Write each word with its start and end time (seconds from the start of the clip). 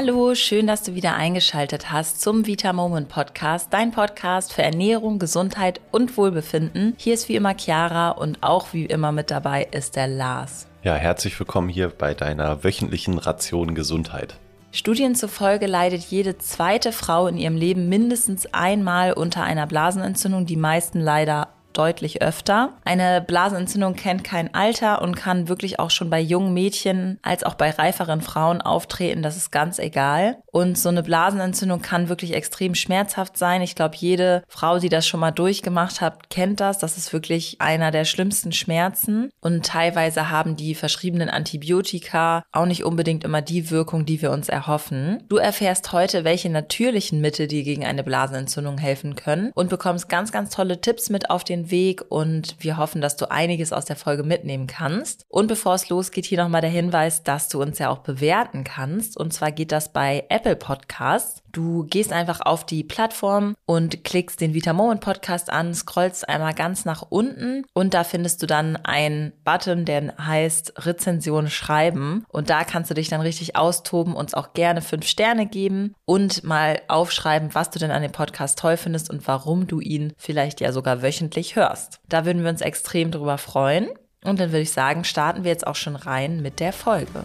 Hallo, 0.00 0.36
schön, 0.36 0.68
dass 0.68 0.84
du 0.84 0.94
wieder 0.94 1.16
eingeschaltet 1.16 1.90
hast 1.90 2.20
zum 2.20 2.46
Vita 2.46 2.72
Moment 2.72 3.08
Podcast, 3.08 3.72
dein 3.72 3.90
Podcast 3.90 4.52
für 4.52 4.62
Ernährung, 4.62 5.18
Gesundheit 5.18 5.80
und 5.90 6.16
Wohlbefinden. 6.16 6.94
Hier 6.98 7.14
ist 7.14 7.28
wie 7.28 7.34
immer 7.34 7.56
Chiara 7.58 8.10
und 8.10 8.40
auch 8.40 8.72
wie 8.72 8.86
immer 8.86 9.10
mit 9.10 9.32
dabei 9.32 9.66
ist 9.72 9.96
der 9.96 10.06
Lars. 10.06 10.68
Ja, 10.84 10.94
herzlich 10.94 11.36
willkommen 11.40 11.68
hier 11.68 11.88
bei 11.88 12.14
deiner 12.14 12.62
wöchentlichen 12.62 13.18
Ration 13.18 13.74
Gesundheit. 13.74 14.36
Studien 14.70 15.16
zufolge 15.16 15.66
leidet 15.66 16.04
jede 16.04 16.38
zweite 16.38 16.92
Frau 16.92 17.26
in 17.26 17.36
ihrem 17.36 17.56
Leben 17.56 17.88
mindestens 17.88 18.46
einmal 18.54 19.14
unter 19.14 19.42
einer 19.42 19.66
Blasenentzündung, 19.66 20.46
die 20.46 20.54
meisten 20.54 21.00
leider 21.00 21.48
deutlich 21.72 22.22
öfter. 22.22 22.74
Eine 22.84 23.20
Blasenentzündung 23.20 23.94
kennt 23.94 24.24
kein 24.24 24.54
Alter 24.54 25.02
und 25.02 25.16
kann 25.16 25.48
wirklich 25.48 25.78
auch 25.78 25.90
schon 25.90 26.10
bei 26.10 26.20
jungen 26.20 26.52
Mädchen 26.52 27.18
als 27.22 27.44
auch 27.44 27.54
bei 27.54 27.70
reiferen 27.70 28.20
Frauen 28.20 28.60
auftreten. 28.60 29.22
Das 29.22 29.36
ist 29.36 29.50
ganz 29.50 29.78
egal. 29.78 30.38
Und 30.50 30.78
so 30.78 30.88
eine 30.88 31.02
Blasenentzündung 31.02 31.80
kann 31.80 32.08
wirklich 32.08 32.34
extrem 32.34 32.74
schmerzhaft 32.74 33.36
sein. 33.36 33.62
Ich 33.62 33.74
glaube, 33.74 33.96
jede 33.96 34.42
Frau, 34.48 34.78
die 34.78 34.88
das 34.88 35.06
schon 35.06 35.20
mal 35.20 35.30
durchgemacht 35.30 36.00
hat, 36.00 36.30
kennt 36.30 36.60
das. 36.60 36.78
Das 36.78 36.96
ist 36.96 37.12
wirklich 37.12 37.60
einer 37.60 37.90
der 37.90 38.04
schlimmsten 38.04 38.52
Schmerzen. 38.52 39.30
Und 39.40 39.64
teilweise 39.64 40.30
haben 40.30 40.56
die 40.56 40.74
verschriebenen 40.74 41.30
Antibiotika 41.30 42.42
auch 42.50 42.66
nicht 42.66 42.84
unbedingt 42.84 43.24
immer 43.24 43.42
die 43.42 43.70
Wirkung, 43.70 44.04
die 44.04 44.20
wir 44.20 44.32
uns 44.32 44.48
erhoffen. 44.48 45.22
Du 45.28 45.36
erfährst 45.36 45.92
heute, 45.92 46.24
welche 46.24 46.50
natürlichen 46.50 47.20
Mittel 47.20 47.46
dir 47.46 47.62
gegen 47.62 47.84
eine 47.84 48.02
Blasenentzündung 48.02 48.78
helfen 48.78 49.14
können 49.14 49.52
und 49.54 49.70
bekommst 49.70 50.08
ganz, 50.08 50.32
ganz 50.32 50.50
tolle 50.50 50.80
Tipps 50.80 51.10
mit 51.10 51.30
auf 51.30 51.44
den 51.44 51.57
Weg 51.70 52.04
und 52.08 52.56
wir 52.60 52.76
hoffen, 52.76 53.00
dass 53.00 53.16
du 53.16 53.30
einiges 53.30 53.72
aus 53.72 53.84
der 53.84 53.96
Folge 53.96 54.22
mitnehmen 54.22 54.66
kannst. 54.66 55.24
Und 55.28 55.46
bevor 55.46 55.74
es 55.74 55.88
losgeht, 55.88 56.24
hier 56.24 56.42
nochmal 56.42 56.60
der 56.60 56.70
Hinweis, 56.70 57.22
dass 57.22 57.48
du 57.48 57.60
uns 57.60 57.78
ja 57.78 57.90
auch 57.90 57.98
bewerten 57.98 58.64
kannst. 58.64 59.16
Und 59.16 59.32
zwar 59.32 59.52
geht 59.52 59.72
das 59.72 59.92
bei 59.92 60.24
Apple 60.28 60.56
Podcasts. 60.56 61.42
Du 61.52 61.84
gehst 61.84 62.12
einfach 62.12 62.40
auf 62.40 62.66
die 62.66 62.84
Plattform 62.84 63.54
und 63.66 64.04
klickst 64.04 64.40
den 64.40 64.54
Vita 64.54 64.72
Moment 64.72 65.00
Podcast 65.00 65.50
an, 65.50 65.74
scrollst 65.74 66.28
einmal 66.28 66.54
ganz 66.54 66.84
nach 66.84 67.02
unten 67.08 67.64
und 67.72 67.94
da 67.94 68.04
findest 68.04 68.42
du 68.42 68.46
dann 68.46 68.76
einen 68.76 69.32
Button, 69.44 69.84
der 69.84 70.14
heißt 70.18 70.86
Rezension 70.86 71.48
schreiben. 71.48 72.24
Und 72.28 72.50
da 72.50 72.64
kannst 72.64 72.90
du 72.90 72.94
dich 72.94 73.08
dann 73.08 73.20
richtig 73.20 73.56
austoben, 73.56 74.14
uns 74.14 74.34
auch 74.34 74.52
gerne 74.52 74.82
fünf 74.82 75.06
Sterne 75.06 75.46
geben 75.46 75.94
und 76.04 76.44
mal 76.44 76.80
aufschreiben, 76.88 77.54
was 77.54 77.70
du 77.70 77.78
denn 77.78 77.90
an 77.90 78.02
dem 78.02 78.12
Podcast 78.12 78.58
toll 78.58 78.76
findest 78.76 79.10
und 79.10 79.26
warum 79.26 79.66
du 79.66 79.80
ihn 79.80 80.12
vielleicht 80.16 80.60
ja 80.60 80.72
sogar 80.72 81.02
wöchentlich 81.02 81.56
hörst. 81.56 82.00
Da 82.08 82.24
würden 82.24 82.42
wir 82.42 82.50
uns 82.50 82.60
extrem 82.60 83.10
drüber 83.10 83.38
freuen. 83.38 83.88
Und 84.24 84.40
dann 84.40 84.50
würde 84.50 84.62
ich 84.62 84.72
sagen, 84.72 85.04
starten 85.04 85.44
wir 85.44 85.50
jetzt 85.50 85.66
auch 85.66 85.76
schon 85.76 85.94
rein 85.94 86.42
mit 86.42 86.58
der 86.58 86.72
Folge. 86.72 87.24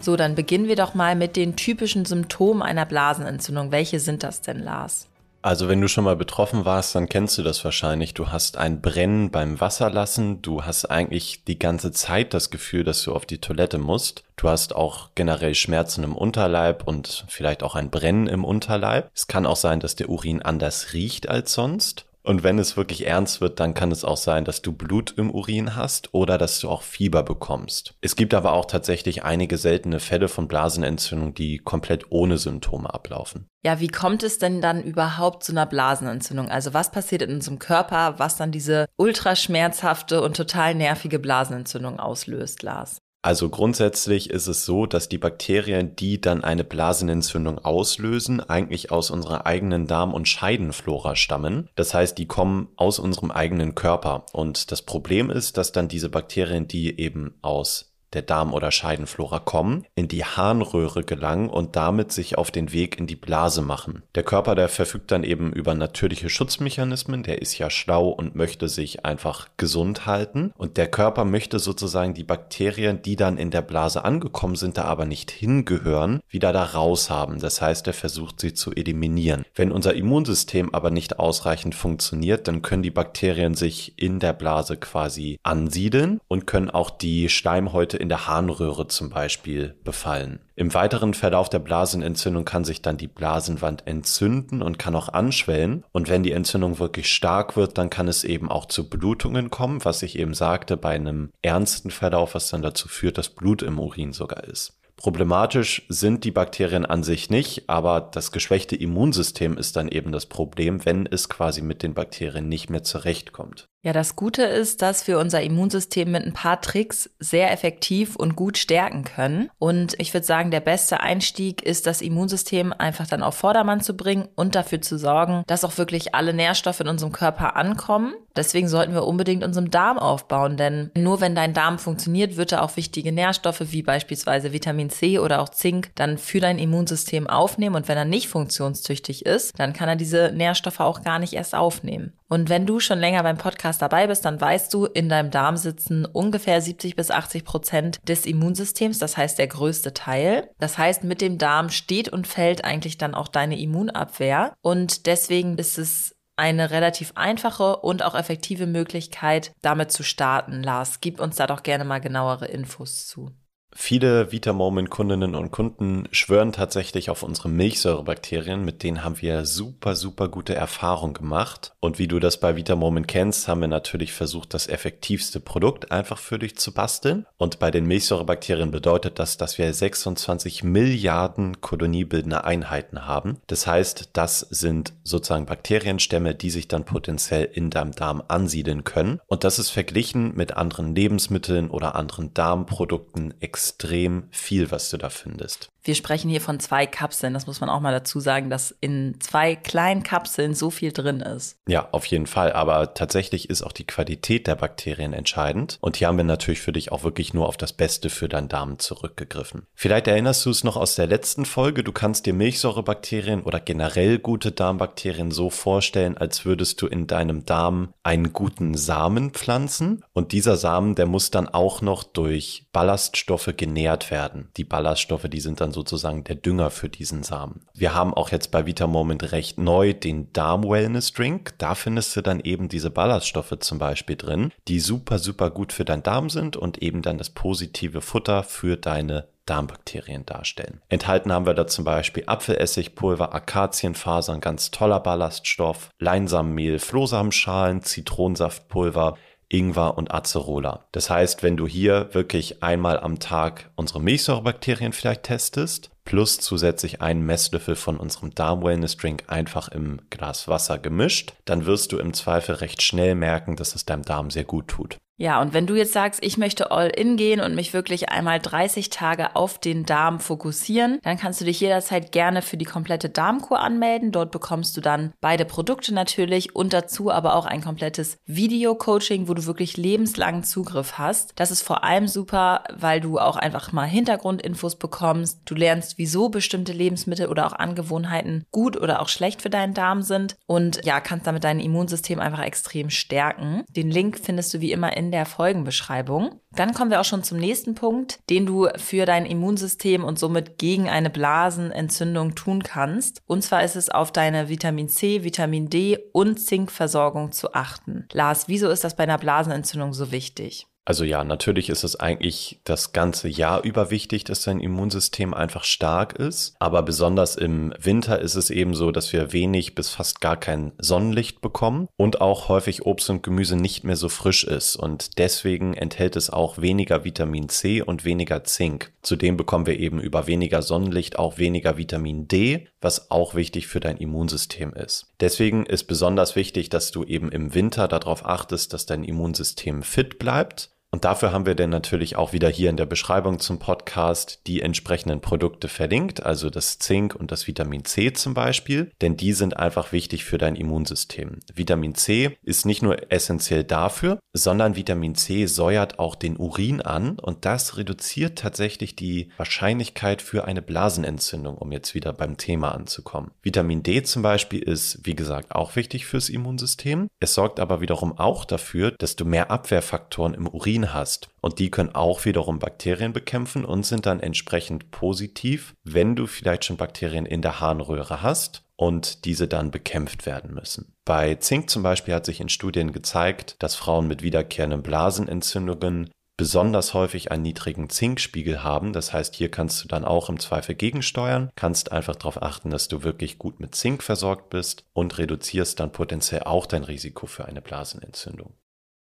So, 0.00 0.16
dann 0.16 0.34
beginnen 0.34 0.66
wir 0.66 0.76
doch 0.76 0.94
mal 0.94 1.14
mit 1.14 1.36
den 1.36 1.56
typischen 1.56 2.06
Symptomen 2.06 2.62
einer 2.62 2.86
Blasenentzündung. 2.86 3.70
Welche 3.70 4.00
sind 4.00 4.22
das 4.22 4.40
denn, 4.40 4.62
Lars? 4.62 5.06
Also 5.42 5.68
wenn 5.68 5.80
du 5.80 5.88
schon 5.88 6.04
mal 6.04 6.16
betroffen 6.16 6.66
warst, 6.66 6.94
dann 6.94 7.08
kennst 7.08 7.38
du 7.38 7.42
das 7.42 7.64
wahrscheinlich. 7.64 8.12
Du 8.12 8.28
hast 8.28 8.58
ein 8.58 8.82
Brennen 8.82 9.30
beim 9.30 9.58
Wasserlassen. 9.58 10.42
Du 10.42 10.64
hast 10.64 10.84
eigentlich 10.86 11.44
die 11.44 11.58
ganze 11.58 11.92
Zeit 11.92 12.34
das 12.34 12.50
Gefühl, 12.50 12.84
dass 12.84 13.02
du 13.02 13.14
auf 13.14 13.24
die 13.24 13.38
Toilette 13.38 13.78
musst. 13.78 14.22
Du 14.36 14.50
hast 14.50 14.74
auch 14.76 15.10
generell 15.14 15.54
Schmerzen 15.54 16.04
im 16.04 16.14
Unterleib 16.14 16.86
und 16.86 17.24
vielleicht 17.28 17.62
auch 17.62 17.74
ein 17.74 17.90
Brennen 17.90 18.26
im 18.26 18.44
Unterleib. 18.44 19.10
Es 19.14 19.28
kann 19.28 19.46
auch 19.46 19.56
sein, 19.56 19.80
dass 19.80 19.96
der 19.96 20.10
Urin 20.10 20.42
anders 20.42 20.92
riecht 20.92 21.28
als 21.28 21.54
sonst. 21.54 22.04
Und 22.22 22.42
wenn 22.42 22.58
es 22.58 22.76
wirklich 22.76 23.06
ernst 23.06 23.40
wird, 23.40 23.60
dann 23.60 23.74
kann 23.74 23.90
es 23.90 24.04
auch 24.04 24.16
sein, 24.16 24.44
dass 24.44 24.62
du 24.62 24.72
Blut 24.72 25.14
im 25.16 25.30
Urin 25.30 25.74
hast 25.74 26.12
oder 26.12 26.36
dass 26.36 26.60
du 26.60 26.68
auch 26.68 26.82
Fieber 26.82 27.22
bekommst. 27.22 27.94
Es 28.00 28.14
gibt 28.14 28.34
aber 28.34 28.52
auch 28.52 28.66
tatsächlich 28.66 29.24
einige 29.24 29.56
seltene 29.56 30.00
Fälle 30.00 30.28
von 30.28 30.46
Blasenentzündung, 30.46 31.34
die 31.34 31.58
komplett 31.58 32.10
ohne 32.10 32.36
Symptome 32.36 32.92
ablaufen. 32.92 33.46
Ja, 33.64 33.80
wie 33.80 33.88
kommt 33.88 34.22
es 34.22 34.38
denn 34.38 34.60
dann 34.60 34.82
überhaupt 34.82 35.44
zu 35.44 35.52
einer 35.52 35.66
Blasenentzündung? 35.66 36.50
Also 36.50 36.74
was 36.74 36.90
passiert 36.90 37.22
in 37.22 37.34
unserem 37.34 37.58
Körper, 37.58 38.18
was 38.18 38.36
dann 38.36 38.52
diese 38.52 38.86
ultraschmerzhafte 38.96 40.22
und 40.22 40.36
total 40.36 40.74
nervige 40.74 41.18
Blasenentzündung 41.18 42.00
auslöst, 42.00 42.62
Lars? 42.62 42.98
Also 43.22 43.50
grundsätzlich 43.50 44.30
ist 44.30 44.46
es 44.46 44.64
so, 44.64 44.86
dass 44.86 45.10
die 45.10 45.18
Bakterien, 45.18 45.94
die 45.94 46.20
dann 46.20 46.42
eine 46.42 46.64
Blasenentzündung 46.64 47.58
auslösen, 47.58 48.40
eigentlich 48.40 48.90
aus 48.90 49.10
unserer 49.10 49.44
eigenen 49.44 49.86
Darm- 49.86 50.14
und 50.14 50.26
Scheidenflora 50.26 51.16
stammen. 51.16 51.68
Das 51.76 51.92
heißt, 51.92 52.16
die 52.16 52.26
kommen 52.26 52.68
aus 52.76 52.98
unserem 52.98 53.30
eigenen 53.30 53.74
Körper. 53.74 54.24
Und 54.32 54.72
das 54.72 54.80
Problem 54.80 55.28
ist, 55.28 55.58
dass 55.58 55.72
dann 55.72 55.88
diese 55.88 56.08
Bakterien, 56.08 56.66
die 56.66 56.98
eben 56.98 57.34
aus 57.42 57.89
der 58.12 58.22
Darm- 58.22 58.54
oder 58.54 58.70
Scheidenflora 58.70 59.38
kommen, 59.38 59.86
in 59.94 60.08
die 60.08 60.24
Harnröhre 60.24 61.04
gelangen 61.04 61.48
und 61.48 61.76
damit 61.76 62.12
sich 62.12 62.36
auf 62.36 62.50
den 62.50 62.72
Weg 62.72 62.98
in 62.98 63.06
die 63.06 63.16
Blase 63.16 63.62
machen. 63.62 64.02
Der 64.14 64.22
Körper, 64.22 64.54
der 64.54 64.68
verfügt 64.68 65.10
dann 65.10 65.24
eben 65.24 65.52
über 65.52 65.74
natürliche 65.74 66.28
Schutzmechanismen, 66.28 67.22
der 67.22 67.40
ist 67.40 67.58
ja 67.58 67.70
schlau 67.70 68.08
und 68.08 68.34
möchte 68.34 68.68
sich 68.68 69.04
einfach 69.04 69.48
gesund 69.56 70.06
halten 70.06 70.52
und 70.56 70.76
der 70.76 70.88
Körper 70.88 71.24
möchte 71.24 71.58
sozusagen 71.58 72.14
die 72.14 72.24
Bakterien, 72.24 73.02
die 73.02 73.16
dann 73.16 73.38
in 73.38 73.50
der 73.50 73.62
Blase 73.62 74.04
angekommen 74.04 74.56
sind, 74.56 74.78
da 74.78 74.84
aber 74.84 75.04
nicht 75.04 75.30
hingehören, 75.30 76.20
wieder 76.28 76.52
da 76.52 76.64
raus 76.64 77.10
haben. 77.10 77.40
Das 77.40 77.60
heißt, 77.60 77.86
er 77.86 77.92
versucht 77.92 78.40
sie 78.40 78.54
zu 78.54 78.72
eliminieren. 78.72 79.44
Wenn 79.54 79.72
unser 79.72 79.94
Immunsystem 79.94 80.74
aber 80.74 80.90
nicht 80.90 81.18
ausreichend 81.18 81.74
funktioniert, 81.74 82.48
dann 82.48 82.62
können 82.62 82.82
die 82.82 82.90
Bakterien 82.90 83.54
sich 83.54 83.94
in 83.96 84.18
der 84.18 84.32
Blase 84.32 84.76
quasi 84.76 85.38
ansiedeln 85.42 86.20
und 86.28 86.46
können 86.46 86.70
auch 86.70 86.90
die 86.90 87.28
Schleimhäute 87.28 87.99
in 88.00 88.08
der 88.08 88.26
Harnröhre 88.26 88.88
zum 88.88 89.10
Beispiel 89.10 89.76
befallen. 89.84 90.40
Im 90.56 90.74
weiteren 90.74 91.14
Verlauf 91.14 91.48
der 91.48 91.58
Blasenentzündung 91.58 92.44
kann 92.44 92.64
sich 92.64 92.82
dann 92.82 92.96
die 92.96 93.08
Blasenwand 93.08 93.86
entzünden 93.86 94.62
und 94.62 94.78
kann 94.78 94.96
auch 94.96 95.08
anschwellen. 95.08 95.84
Und 95.92 96.08
wenn 96.08 96.22
die 96.22 96.32
Entzündung 96.32 96.78
wirklich 96.78 97.12
stark 97.12 97.56
wird, 97.56 97.78
dann 97.78 97.90
kann 97.90 98.08
es 98.08 98.24
eben 98.24 98.50
auch 98.50 98.66
zu 98.66 98.90
Blutungen 98.90 99.50
kommen, 99.50 99.84
was 99.84 100.02
ich 100.02 100.18
eben 100.18 100.34
sagte, 100.34 100.76
bei 100.76 100.90
einem 100.90 101.30
ernsten 101.42 101.90
Verlauf, 101.90 102.34
was 102.34 102.50
dann 102.50 102.62
dazu 102.62 102.88
führt, 102.88 103.18
dass 103.18 103.28
Blut 103.28 103.62
im 103.62 103.78
Urin 103.78 104.12
sogar 104.12 104.44
ist. 104.44 104.80
Problematisch 105.00 105.86
sind 105.88 106.24
die 106.24 106.30
Bakterien 106.30 106.84
an 106.84 107.02
sich 107.02 107.30
nicht, 107.30 107.70
aber 107.70 108.02
das 108.02 108.32
geschwächte 108.32 108.76
Immunsystem 108.76 109.56
ist 109.56 109.76
dann 109.76 109.88
eben 109.88 110.12
das 110.12 110.26
Problem, 110.26 110.84
wenn 110.84 111.06
es 111.06 111.30
quasi 111.30 111.62
mit 111.62 111.82
den 111.82 111.94
Bakterien 111.94 112.50
nicht 112.50 112.68
mehr 112.68 112.82
zurechtkommt. 112.82 113.66
Ja, 113.82 113.94
das 113.94 114.14
Gute 114.14 114.42
ist, 114.42 114.82
dass 114.82 115.06
wir 115.08 115.18
unser 115.18 115.42
Immunsystem 115.42 116.10
mit 116.10 116.22
ein 116.22 116.34
paar 116.34 116.60
Tricks 116.60 117.08
sehr 117.18 117.50
effektiv 117.50 118.14
und 118.14 118.36
gut 118.36 118.58
stärken 118.58 119.04
können. 119.04 119.48
Und 119.58 119.98
ich 119.98 120.12
würde 120.12 120.26
sagen, 120.26 120.50
der 120.50 120.60
beste 120.60 121.00
Einstieg 121.00 121.62
ist, 121.62 121.86
das 121.86 122.02
Immunsystem 122.02 122.74
einfach 122.76 123.06
dann 123.06 123.22
auf 123.22 123.36
Vordermann 123.36 123.80
zu 123.80 123.96
bringen 123.96 124.28
und 124.36 124.54
dafür 124.54 124.82
zu 124.82 124.98
sorgen, 124.98 125.44
dass 125.46 125.64
auch 125.64 125.78
wirklich 125.78 126.14
alle 126.14 126.34
Nährstoffe 126.34 126.80
in 126.80 126.88
unserem 126.88 127.12
Körper 127.12 127.56
ankommen. 127.56 128.12
Deswegen 128.36 128.68
sollten 128.68 128.92
wir 128.92 129.06
unbedingt 129.06 129.42
unseren 129.42 129.70
Darm 129.70 129.98
aufbauen, 129.98 130.58
denn 130.58 130.90
nur 130.94 131.22
wenn 131.22 131.34
dein 131.34 131.54
Darm 131.54 131.78
funktioniert, 131.78 132.36
wird 132.36 132.52
er 132.52 132.62
auch 132.62 132.76
wichtige 132.76 133.12
Nährstoffe 133.12 133.72
wie 133.72 133.82
beispielsweise 133.82 134.52
Vitamin 134.52 134.90
C 134.90 135.18
oder 135.18 135.40
auch 135.40 135.48
Zink 135.48 135.90
dann 135.94 136.18
für 136.18 136.40
dein 136.40 136.58
Immunsystem 136.58 137.26
aufnehmen. 137.26 137.76
Und 137.76 137.88
wenn 137.88 137.96
er 137.96 138.04
nicht 138.04 138.28
funktionstüchtig 138.28 139.24
ist, 139.24 139.58
dann 139.58 139.72
kann 139.72 139.88
er 139.88 139.96
diese 139.96 140.32
Nährstoffe 140.34 140.80
auch 140.80 141.02
gar 141.02 141.18
nicht 141.18 141.32
erst 141.32 141.54
aufnehmen. 141.54 142.12
Und 142.30 142.48
wenn 142.48 142.64
du 142.64 142.78
schon 142.78 143.00
länger 143.00 143.24
beim 143.24 143.36
Podcast 143.36 143.82
dabei 143.82 144.06
bist, 144.06 144.24
dann 144.24 144.40
weißt 144.40 144.72
du, 144.72 144.86
in 144.86 145.08
deinem 145.08 145.32
Darm 145.32 145.56
sitzen 145.56 146.06
ungefähr 146.06 146.62
70 146.62 146.94
bis 146.94 147.10
80 147.10 147.44
Prozent 147.44 147.98
des 148.08 148.24
Immunsystems, 148.24 149.00
das 149.00 149.16
heißt 149.16 149.38
der 149.38 149.48
größte 149.48 149.92
Teil. 149.92 150.48
Das 150.60 150.78
heißt, 150.78 151.02
mit 151.02 151.20
dem 151.20 151.38
Darm 151.38 151.70
steht 151.70 152.08
und 152.08 152.28
fällt 152.28 152.64
eigentlich 152.64 152.98
dann 152.98 153.16
auch 153.16 153.26
deine 153.26 153.58
Immunabwehr. 153.58 154.54
Und 154.62 155.06
deswegen 155.06 155.58
ist 155.58 155.76
es 155.76 156.14
eine 156.36 156.70
relativ 156.70 157.12
einfache 157.16 157.76
und 157.76 158.04
auch 158.04 158.14
effektive 158.14 158.66
Möglichkeit, 158.66 159.52
damit 159.60 159.90
zu 159.90 160.04
starten. 160.04 160.62
Lars, 160.62 161.00
gib 161.00 161.20
uns 161.20 161.34
da 161.34 161.48
doch 161.48 161.64
gerne 161.64 161.84
mal 161.84 162.00
genauere 162.00 162.46
Infos 162.46 163.08
zu. 163.08 163.32
Viele 163.72 164.32
Vitamoment-Kundinnen 164.32 165.34
und 165.36 165.52
Kunden 165.52 166.08
schwören 166.10 166.52
tatsächlich 166.52 167.08
auf 167.08 167.22
unsere 167.22 167.48
Milchsäurebakterien, 167.48 168.64
mit 168.64 168.82
denen 168.82 169.04
haben 169.04 169.20
wir 169.20 169.46
super, 169.46 169.94
super 169.94 170.28
gute 170.28 170.54
Erfahrungen 170.54 171.14
gemacht. 171.14 171.72
Und 171.78 171.98
wie 171.98 172.08
du 172.08 172.18
das 172.18 172.40
bei 172.40 172.56
Vitamoment 172.56 173.06
kennst, 173.06 173.46
haben 173.46 173.60
wir 173.60 173.68
natürlich 173.68 174.12
versucht, 174.12 174.54
das 174.54 174.66
effektivste 174.66 175.38
Produkt 175.38 175.92
einfach 175.92 176.18
für 176.18 176.38
dich 176.38 176.58
zu 176.58 176.72
basteln. 176.72 177.26
Und 177.38 177.60
bei 177.60 177.70
den 177.70 177.86
Milchsäurebakterien 177.86 178.72
bedeutet 178.72 179.18
das, 179.20 179.36
dass 179.36 179.56
wir 179.56 179.72
26 179.72 180.64
Milliarden 180.64 181.60
koloniebildende 181.60 182.44
Einheiten 182.44 183.06
haben. 183.06 183.38
Das 183.46 183.68
heißt, 183.68 184.10
das 184.14 184.40
sind 184.40 184.92
sozusagen 185.04 185.46
Bakterienstämme, 185.46 186.34
die 186.34 186.50
sich 186.50 186.66
dann 186.66 186.84
potenziell 186.84 187.44
in 187.44 187.70
deinem 187.70 187.92
Darm 187.92 188.22
ansiedeln 188.26 188.82
können. 188.82 189.20
Und 189.28 189.44
das 189.44 189.60
ist 189.60 189.70
verglichen 189.70 190.34
mit 190.34 190.56
anderen 190.56 190.94
Lebensmitteln 190.94 191.70
oder 191.70 191.94
anderen 191.94 192.34
Darmprodukten 192.34 193.34
extrem 193.40 193.59
extrem 193.60 194.24
viel, 194.30 194.70
was 194.70 194.88
du 194.90 194.96
da 194.96 195.10
findest. 195.10 195.70
Wir 195.82 195.94
sprechen 195.94 196.28
hier 196.28 196.40
von 196.40 196.60
zwei 196.60 196.86
Kapseln. 196.86 197.34
Das 197.34 197.46
muss 197.46 197.60
man 197.60 197.70
auch 197.70 197.80
mal 197.80 197.92
dazu 197.92 198.20
sagen, 198.20 198.50
dass 198.50 198.74
in 198.80 199.16
zwei 199.20 199.56
kleinen 199.56 200.02
Kapseln 200.02 200.54
so 200.54 200.70
viel 200.70 200.92
drin 200.92 201.20
ist. 201.20 201.56
Ja, 201.68 201.88
auf 201.92 202.04
jeden 202.06 202.26
Fall. 202.26 202.52
Aber 202.52 202.94
tatsächlich 202.94 203.48
ist 203.48 203.62
auch 203.62 203.72
die 203.72 203.86
Qualität 203.86 204.46
der 204.46 204.56
Bakterien 204.56 205.12
entscheidend. 205.12 205.78
Und 205.80 205.96
hier 205.96 206.08
haben 206.08 206.16
wir 206.16 206.24
natürlich 206.24 206.60
für 206.60 206.72
dich 206.72 206.92
auch 206.92 207.02
wirklich 207.02 207.34
nur 207.34 207.48
auf 207.48 207.56
das 207.56 207.72
Beste 207.72 208.10
für 208.10 208.28
deinen 208.28 208.48
Darm 208.48 208.78
zurückgegriffen. 208.78 209.66
Vielleicht 209.74 210.06
erinnerst 210.06 210.44
du 210.44 210.50
es 210.50 210.64
noch 210.64 210.76
aus 210.76 210.94
der 210.94 211.06
letzten 211.06 211.44
Folge. 211.44 211.82
Du 211.82 211.92
kannst 211.92 212.26
dir 212.26 212.34
Milchsäurebakterien 212.34 213.42
oder 213.42 213.60
generell 213.60 214.18
gute 214.18 214.52
Darmbakterien 214.52 215.30
so 215.30 215.50
vorstellen, 215.50 216.16
als 216.18 216.44
würdest 216.44 216.82
du 216.82 216.86
in 216.86 217.06
deinem 217.06 217.46
Darm 217.46 217.94
einen 218.02 218.32
guten 218.32 218.74
Samen 218.74 219.30
pflanzen. 219.30 220.04
Und 220.12 220.32
dieser 220.32 220.56
Samen, 220.56 220.94
der 220.94 221.06
muss 221.06 221.30
dann 221.30 221.48
auch 221.48 221.80
noch 221.80 222.04
durch 222.04 222.66
Ballaststoffe 222.72 223.50
genährt 223.56 224.10
werden. 224.10 224.50
Die 224.56 224.64
Ballaststoffe, 224.64 225.28
die 225.28 225.40
sind 225.40 225.60
dann 225.60 225.69
dann 225.70 225.72
sozusagen 225.72 226.24
der 226.24 226.34
Dünger 226.34 226.70
für 226.70 226.88
diesen 226.88 227.22
Samen. 227.22 227.62
Wir 227.74 227.94
haben 227.94 228.12
auch 228.14 228.30
jetzt 228.30 228.50
bei 228.50 228.66
Vitamoment 228.66 229.32
recht 229.32 229.58
neu 229.58 229.94
den 229.94 230.32
Darm 230.32 230.64
Wellness 230.64 231.12
Drink. 231.12 231.54
Da 231.58 231.74
findest 231.74 232.16
du 232.16 232.22
dann 232.22 232.40
eben 232.40 232.68
diese 232.68 232.90
Ballaststoffe 232.90 233.56
zum 233.60 233.78
Beispiel 233.78 234.16
drin, 234.16 234.52
die 234.68 234.80
super, 234.80 235.18
super 235.18 235.50
gut 235.50 235.72
für 235.72 235.84
deinen 235.84 236.02
Darm 236.02 236.28
sind 236.28 236.56
und 236.56 236.78
eben 236.78 237.02
dann 237.02 237.18
das 237.18 237.30
positive 237.30 238.00
Futter 238.00 238.42
für 238.42 238.76
deine 238.76 239.28
Darmbakterien 239.46 240.26
darstellen. 240.26 240.80
Enthalten 240.88 241.32
haben 241.32 241.46
wir 241.46 241.54
da 241.54 241.66
zum 241.66 241.84
Beispiel 241.84 242.22
Apfelessigpulver, 242.26 243.34
Akazienfasern, 243.34 244.40
ganz 244.40 244.70
toller 244.70 245.00
Ballaststoff, 245.00 245.90
Leinsamenmehl, 245.98 246.78
Flohsamenschalen, 246.78 247.82
Zitronensaftpulver, 247.82 249.16
Ingwer 249.50 249.98
und 249.98 250.14
Acerola. 250.14 250.86
Das 250.92 251.10
heißt, 251.10 251.42
wenn 251.42 251.56
du 251.56 251.66
hier 251.66 252.08
wirklich 252.12 252.62
einmal 252.62 252.98
am 253.00 253.18
Tag 253.18 253.70
unsere 253.76 254.00
Milchsäurebakterien 254.00 254.92
vielleicht 254.92 255.24
testest, 255.24 255.90
plus 256.04 256.38
zusätzlich 256.38 257.02
einen 257.02 257.26
Messlöffel 257.26 257.76
von 257.76 257.98
unserem 257.98 258.34
Darm 258.34 258.62
Wellness 258.62 258.96
Drink 258.96 259.24
einfach 259.26 259.68
im 259.68 260.00
Glas 260.08 260.48
Wasser 260.48 260.78
gemischt, 260.78 261.34
dann 261.44 261.66
wirst 261.66 261.92
du 261.92 261.98
im 261.98 262.14
Zweifel 262.14 262.54
recht 262.56 262.80
schnell 262.80 263.14
merken, 263.14 263.56
dass 263.56 263.74
es 263.74 263.84
deinem 263.84 264.02
Darm 264.02 264.30
sehr 264.30 264.44
gut 264.44 264.68
tut. 264.68 264.96
Ja, 265.20 265.42
und 265.42 265.52
wenn 265.52 265.66
du 265.66 265.74
jetzt 265.74 265.92
sagst, 265.92 266.24
ich 266.24 266.38
möchte 266.38 266.70
all 266.70 266.88
in 266.88 267.18
gehen 267.18 267.40
und 267.40 267.54
mich 267.54 267.74
wirklich 267.74 268.08
einmal 268.08 268.40
30 268.40 268.88
Tage 268.88 269.36
auf 269.36 269.58
den 269.58 269.84
Darm 269.84 270.18
fokussieren, 270.18 270.98
dann 271.02 271.18
kannst 271.18 271.42
du 271.42 271.44
dich 271.44 271.60
jederzeit 271.60 272.10
gerne 272.10 272.40
für 272.40 272.56
die 272.56 272.64
komplette 272.64 273.10
Darmkur 273.10 273.60
anmelden. 273.60 274.12
Dort 274.12 274.30
bekommst 274.30 274.78
du 274.78 274.80
dann 274.80 275.12
beide 275.20 275.44
Produkte 275.44 275.92
natürlich 275.92 276.56
und 276.56 276.72
dazu 276.72 277.10
aber 277.10 277.34
auch 277.34 277.44
ein 277.44 277.62
komplettes 277.62 278.16
Video-Coaching, 278.24 279.28
wo 279.28 279.34
du 279.34 279.44
wirklich 279.44 279.76
lebenslangen 279.76 280.42
Zugriff 280.42 280.94
hast. 280.96 281.32
Das 281.36 281.50
ist 281.50 281.60
vor 281.60 281.84
allem 281.84 282.08
super, 282.08 282.64
weil 282.74 283.02
du 283.02 283.18
auch 283.18 283.36
einfach 283.36 283.72
mal 283.72 283.86
Hintergrundinfos 283.86 284.76
bekommst. 284.76 285.42
Du 285.44 285.54
lernst, 285.54 285.98
wieso 285.98 286.30
bestimmte 286.30 286.72
Lebensmittel 286.72 287.26
oder 287.26 287.46
auch 287.46 287.52
Angewohnheiten 287.52 288.46
gut 288.52 288.74
oder 288.80 289.02
auch 289.02 289.10
schlecht 289.10 289.42
für 289.42 289.50
deinen 289.50 289.74
Darm 289.74 290.00
sind 290.00 290.36
und 290.46 290.82
ja, 290.82 290.98
kannst 291.00 291.26
damit 291.26 291.44
dein 291.44 291.60
Immunsystem 291.60 292.20
einfach 292.20 292.42
extrem 292.42 292.88
stärken. 292.88 293.64
Den 293.68 293.90
Link 293.90 294.18
findest 294.18 294.54
du 294.54 294.62
wie 294.62 294.72
immer 294.72 294.96
in 294.96 295.09
der 295.10 295.26
Folgenbeschreibung. 295.26 296.40
Dann 296.52 296.74
kommen 296.74 296.90
wir 296.90 297.00
auch 297.00 297.04
schon 297.04 297.22
zum 297.22 297.38
nächsten 297.38 297.74
Punkt, 297.74 298.20
den 298.28 298.46
du 298.46 298.68
für 298.76 299.06
dein 299.06 299.26
Immunsystem 299.26 300.04
und 300.04 300.18
somit 300.18 300.58
gegen 300.58 300.88
eine 300.88 301.10
Blasenentzündung 301.10 302.34
tun 302.34 302.62
kannst. 302.62 303.22
Und 303.26 303.42
zwar 303.42 303.64
ist 303.64 303.76
es 303.76 303.88
auf 303.88 304.12
deine 304.12 304.48
Vitamin 304.48 304.88
C, 304.88 305.24
Vitamin 305.24 305.70
D 305.70 305.98
und 306.12 306.40
Zinkversorgung 306.40 307.32
zu 307.32 307.54
achten. 307.54 308.06
Lars, 308.12 308.48
wieso 308.48 308.68
ist 308.68 308.84
das 308.84 308.96
bei 308.96 309.04
einer 309.04 309.18
Blasenentzündung 309.18 309.92
so 309.92 310.10
wichtig? 310.10 310.66
Also 310.90 311.04
ja, 311.04 311.22
natürlich 311.22 311.68
ist 311.68 311.84
es 311.84 312.00
eigentlich 312.00 312.60
das 312.64 312.92
ganze 312.92 313.28
Jahr 313.28 313.62
über 313.62 313.92
wichtig, 313.92 314.24
dass 314.24 314.42
dein 314.42 314.58
Immunsystem 314.58 315.34
einfach 315.34 315.62
stark 315.62 316.14
ist. 316.14 316.56
Aber 316.58 316.82
besonders 316.82 317.36
im 317.36 317.72
Winter 317.78 318.18
ist 318.18 318.34
es 318.34 318.50
eben 318.50 318.74
so, 318.74 318.90
dass 318.90 319.12
wir 319.12 319.32
wenig 319.32 319.76
bis 319.76 319.90
fast 319.90 320.20
gar 320.20 320.36
kein 320.36 320.72
Sonnenlicht 320.78 321.42
bekommen 321.42 321.86
und 321.96 322.20
auch 322.20 322.48
häufig 322.48 322.86
Obst 322.86 323.08
und 323.08 323.22
Gemüse 323.22 323.54
nicht 323.54 323.84
mehr 323.84 323.94
so 323.94 324.08
frisch 324.08 324.42
ist. 324.42 324.74
Und 324.74 325.18
deswegen 325.18 325.74
enthält 325.74 326.16
es 326.16 326.28
auch 326.28 326.58
weniger 326.58 327.04
Vitamin 327.04 327.48
C 327.48 327.82
und 327.82 328.04
weniger 328.04 328.42
Zink. 328.42 328.92
Zudem 329.02 329.36
bekommen 329.36 329.66
wir 329.66 329.78
eben 329.78 330.00
über 330.00 330.26
weniger 330.26 330.60
Sonnenlicht 330.60 331.20
auch 331.20 331.38
weniger 331.38 331.76
Vitamin 331.76 332.26
D, 332.26 332.66
was 332.80 333.12
auch 333.12 333.36
wichtig 333.36 333.68
für 333.68 333.78
dein 333.80 333.96
Immunsystem 333.96 334.72
ist. 334.72 335.12
Deswegen 335.20 335.66
ist 335.66 335.84
besonders 335.84 336.34
wichtig, 336.34 336.68
dass 336.68 336.90
du 336.90 337.04
eben 337.04 337.30
im 337.30 337.54
Winter 337.54 337.86
darauf 337.86 338.24
achtest, 338.24 338.72
dass 338.72 338.86
dein 338.86 339.04
Immunsystem 339.04 339.84
fit 339.84 340.18
bleibt 340.18 340.70
und 340.92 341.04
dafür 341.04 341.32
haben 341.32 341.46
wir 341.46 341.54
dann 341.54 341.70
natürlich 341.70 342.16
auch 342.16 342.32
wieder 342.32 342.48
hier 342.48 342.68
in 342.68 342.76
der 342.76 342.86
Beschreibung 342.86 343.38
zum 343.38 343.60
Podcast 343.60 344.40
die 344.48 344.60
entsprechenden 344.60 345.20
Produkte 345.20 345.68
verlinkt, 345.68 346.24
also 346.26 346.50
das 346.50 346.80
Zink 346.80 347.14
und 347.14 347.30
das 347.30 347.46
Vitamin 347.46 347.84
C 347.84 348.12
zum 348.12 348.34
Beispiel, 348.34 348.90
denn 349.00 349.16
die 349.16 349.32
sind 349.32 349.56
einfach 349.56 349.92
wichtig 349.92 350.24
für 350.24 350.36
dein 350.36 350.56
Immunsystem. 350.56 351.38
Vitamin 351.54 351.94
C 351.94 352.36
ist 352.42 352.66
nicht 352.66 352.82
nur 352.82 353.12
essentiell 353.12 353.62
dafür, 353.62 354.18
sondern 354.32 354.74
Vitamin 354.74 355.14
C 355.14 355.46
säuert 355.46 356.00
auch 356.00 356.16
den 356.16 356.36
Urin 356.36 356.80
an 356.80 357.20
und 357.20 357.44
das 357.44 357.76
reduziert 357.76 358.38
tatsächlich 358.38 358.96
die 358.96 359.30
Wahrscheinlichkeit 359.36 360.20
für 360.20 360.44
eine 360.44 360.60
Blasenentzündung, 360.60 361.56
um 361.56 361.70
jetzt 361.70 361.94
wieder 361.94 362.12
beim 362.12 362.36
Thema 362.36 362.74
anzukommen. 362.74 363.30
Vitamin 363.42 363.84
D 363.84 364.02
zum 364.02 364.22
Beispiel 364.22 364.60
ist, 364.60 364.98
wie 365.04 365.14
gesagt, 365.14 365.54
auch 365.54 365.76
wichtig 365.76 366.06
fürs 366.06 366.28
Immunsystem. 366.28 367.08
Es 367.20 367.34
sorgt 367.34 367.60
aber 367.60 367.80
wiederum 367.80 368.18
auch 368.18 368.44
dafür, 368.44 368.90
dass 368.98 369.14
du 369.14 369.24
mehr 369.24 369.52
Abwehrfaktoren 369.52 370.34
im 370.34 370.48
Urin 370.48 370.79
Urin 370.80 370.94
hast. 370.94 371.28
Und 371.40 371.58
die 371.58 371.70
können 371.70 371.94
auch 371.94 372.24
wiederum 372.24 372.58
Bakterien 372.58 373.12
bekämpfen 373.12 373.64
und 373.64 373.86
sind 373.86 374.06
dann 374.06 374.20
entsprechend 374.20 374.90
positiv, 374.90 375.74
wenn 375.84 376.16
du 376.16 376.26
vielleicht 376.26 376.64
schon 376.64 376.76
Bakterien 376.76 377.26
in 377.26 377.42
der 377.42 377.60
Harnröhre 377.60 378.22
hast 378.22 378.62
und 378.76 379.24
diese 379.24 379.46
dann 379.46 379.70
bekämpft 379.70 380.26
werden 380.26 380.54
müssen. 380.54 380.94
Bei 381.04 381.34
Zink 381.34 381.70
zum 381.70 381.82
Beispiel 381.82 382.14
hat 382.14 382.26
sich 382.26 382.40
in 382.40 382.48
Studien 382.48 382.92
gezeigt, 382.92 383.56
dass 383.58 383.74
Frauen 383.74 384.06
mit 384.08 384.22
wiederkehrenden 384.22 384.82
Blasenentzündungen 384.82 386.10
besonders 386.36 386.94
häufig 386.94 387.30
einen 387.30 387.42
niedrigen 387.42 387.90
Zinkspiegel 387.90 388.62
haben. 388.62 388.94
Das 388.94 389.12
heißt, 389.12 389.34
hier 389.34 389.50
kannst 389.50 389.84
du 389.84 389.88
dann 389.88 390.06
auch 390.06 390.30
im 390.30 390.40
Zweifel 390.40 390.74
gegensteuern, 390.74 391.50
kannst 391.54 391.92
einfach 391.92 392.16
darauf 392.16 392.40
achten, 392.40 392.70
dass 392.70 392.88
du 392.88 393.02
wirklich 393.02 393.38
gut 393.38 393.60
mit 393.60 393.74
Zink 393.74 394.02
versorgt 394.02 394.48
bist 394.48 394.84
und 394.94 395.18
reduzierst 395.18 395.78
dann 395.78 395.92
potenziell 395.92 396.44
auch 396.44 396.64
dein 396.64 396.84
Risiko 396.84 397.26
für 397.26 397.44
eine 397.44 397.60
Blasenentzündung. 397.60 398.54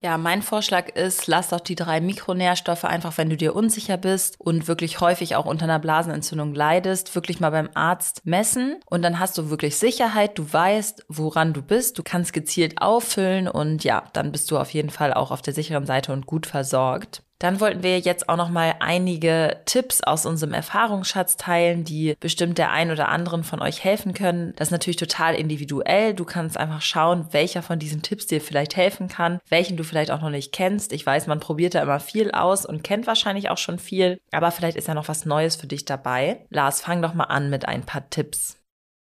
Ja, 0.03 0.19
mein 0.19 0.43
Vorschlag 0.43 0.91
ist, 0.91 1.27
lass 1.27 1.49
doch 1.49 1.61
die 1.61 1.75
drei 1.75 2.03
Mikronährstoffe 2.03 2.85
einfach, 2.85 3.17
wenn 3.17 3.31
du 3.31 3.37
dir 3.37 3.57
unsicher 3.57 3.97
bist 3.97 4.39
und 4.39 4.69
wirklich 4.69 5.01
häufig 5.01 5.37
auch 5.37 5.47
unter 5.47 5.65
einer 5.65 5.79
Blasenentzündung 5.79 6.55
leidest, 6.55 7.15
wirklich 7.15 7.41
mal 7.41 7.51
beim 7.51 7.71
Arzt 7.73 8.21
messen 8.25 8.77
und 8.87 9.01
dann 9.01 9.19
hast 9.19 9.39
du 9.39 9.49
wirklich 9.49 9.79
Sicherheit, 9.79 10.39
du 10.39 10.53
weißt, 10.53 11.07
woran 11.09 11.55
du 11.55 11.63
bist, 11.63 11.99
du 11.99 12.03
kannst 12.03 12.35
gezielt 12.35 12.81
auffüllen 12.81 13.49
und 13.49 13.85
ja, 13.85 14.05
dann 14.13 14.33
bist 14.33 14.51
du 14.51 14.59
auf 14.59 14.71
jeden 14.75 14.91
Fall 14.91 15.15
auch 15.15 15.31
auf 15.31 15.41
der 15.41 15.55
sicheren 15.55 15.87
Seite 15.87 16.13
und 16.13 16.27
gut 16.27 16.47
versorgt. 16.47 17.23
Dann 17.39 17.61
wollten 17.61 17.83
wir 17.83 17.99
jetzt 17.99 18.29
auch 18.29 18.37
noch 18.37 18.49
mal 18.49 18.77
einige 18.81 19.61
Tipps 19.67 20.01
aus 20.01 20.25
unserem 20.25 20.55
Erfahrungsschatz 20.55 21.37
teilen, 21.37 21.85
die 21.85 22.17
bestimmt 22.19 22.59
der 22.59 22.73
ein 22.73 22.91
oder 22.91 23.09
anderen 23.09 23.45
von 23.45 23.61
euch 23.61 23.85
helfen 23.85 24.15
können. 24.15 24.55
Das 24.57 24.69
ist 24.69 24.73
natürlich 24.73 24.97
total 24.97 25.35
individuell. 25.35 26.15
Du 26.15 26.25
kannst 26.25 26.57
einfach 26.57 26.81
schauen, 26.81 27.27
welcher 27.33 27.63
von 27.63 27.79
diesen 27.79 28.03
Tipps 28.03 28.27
dir 28.27 28.41
vielleicht 28.41 28.77
helfen 28.77 29.09
kann, 29.09 29.41
welchen 29.49 29.77
du 29.77 29.85
vielleicht 29.85 30.11
auch 30.11 30.23
noch 30.23 30.31
nicht 30.31 30.53
kennst. 30.53 30.93
Ich 30.93 31.05
weiß, 31.05 31.27
man 31.27 31.41
probiert 31.41 31.75
da 31.75 31.83
immer 31.83 32.01
viel 32.01 32.31
aus 32.31 32.65
und 32.65 32.83
kennt 32.83 33.07
wahrscheinlich 33.07 33.51
auch 33.51 33.59
schon 33.59 33.79
viel, 33.79 34.19
aber 34.33 34.51
vielleicht 34.51 34.77
ist 34.77 34.89
ja 34.89 34.95
noch 34.95 35.09
was 35.09 35.27
Neues 35.27 35.57
für 35.57 35.67
dich 35.67 35.85
dabei. 35.85 36.47
Lars, 36.51 36.81
fang 36.81 37.03
doch 37.03 37.15
mal 37.15 37.25
an 37.25 37.51
mit 37.51 37.69
ein 37.69 37.83
paar 37.83 38.09
Tipps. 38.09 38.57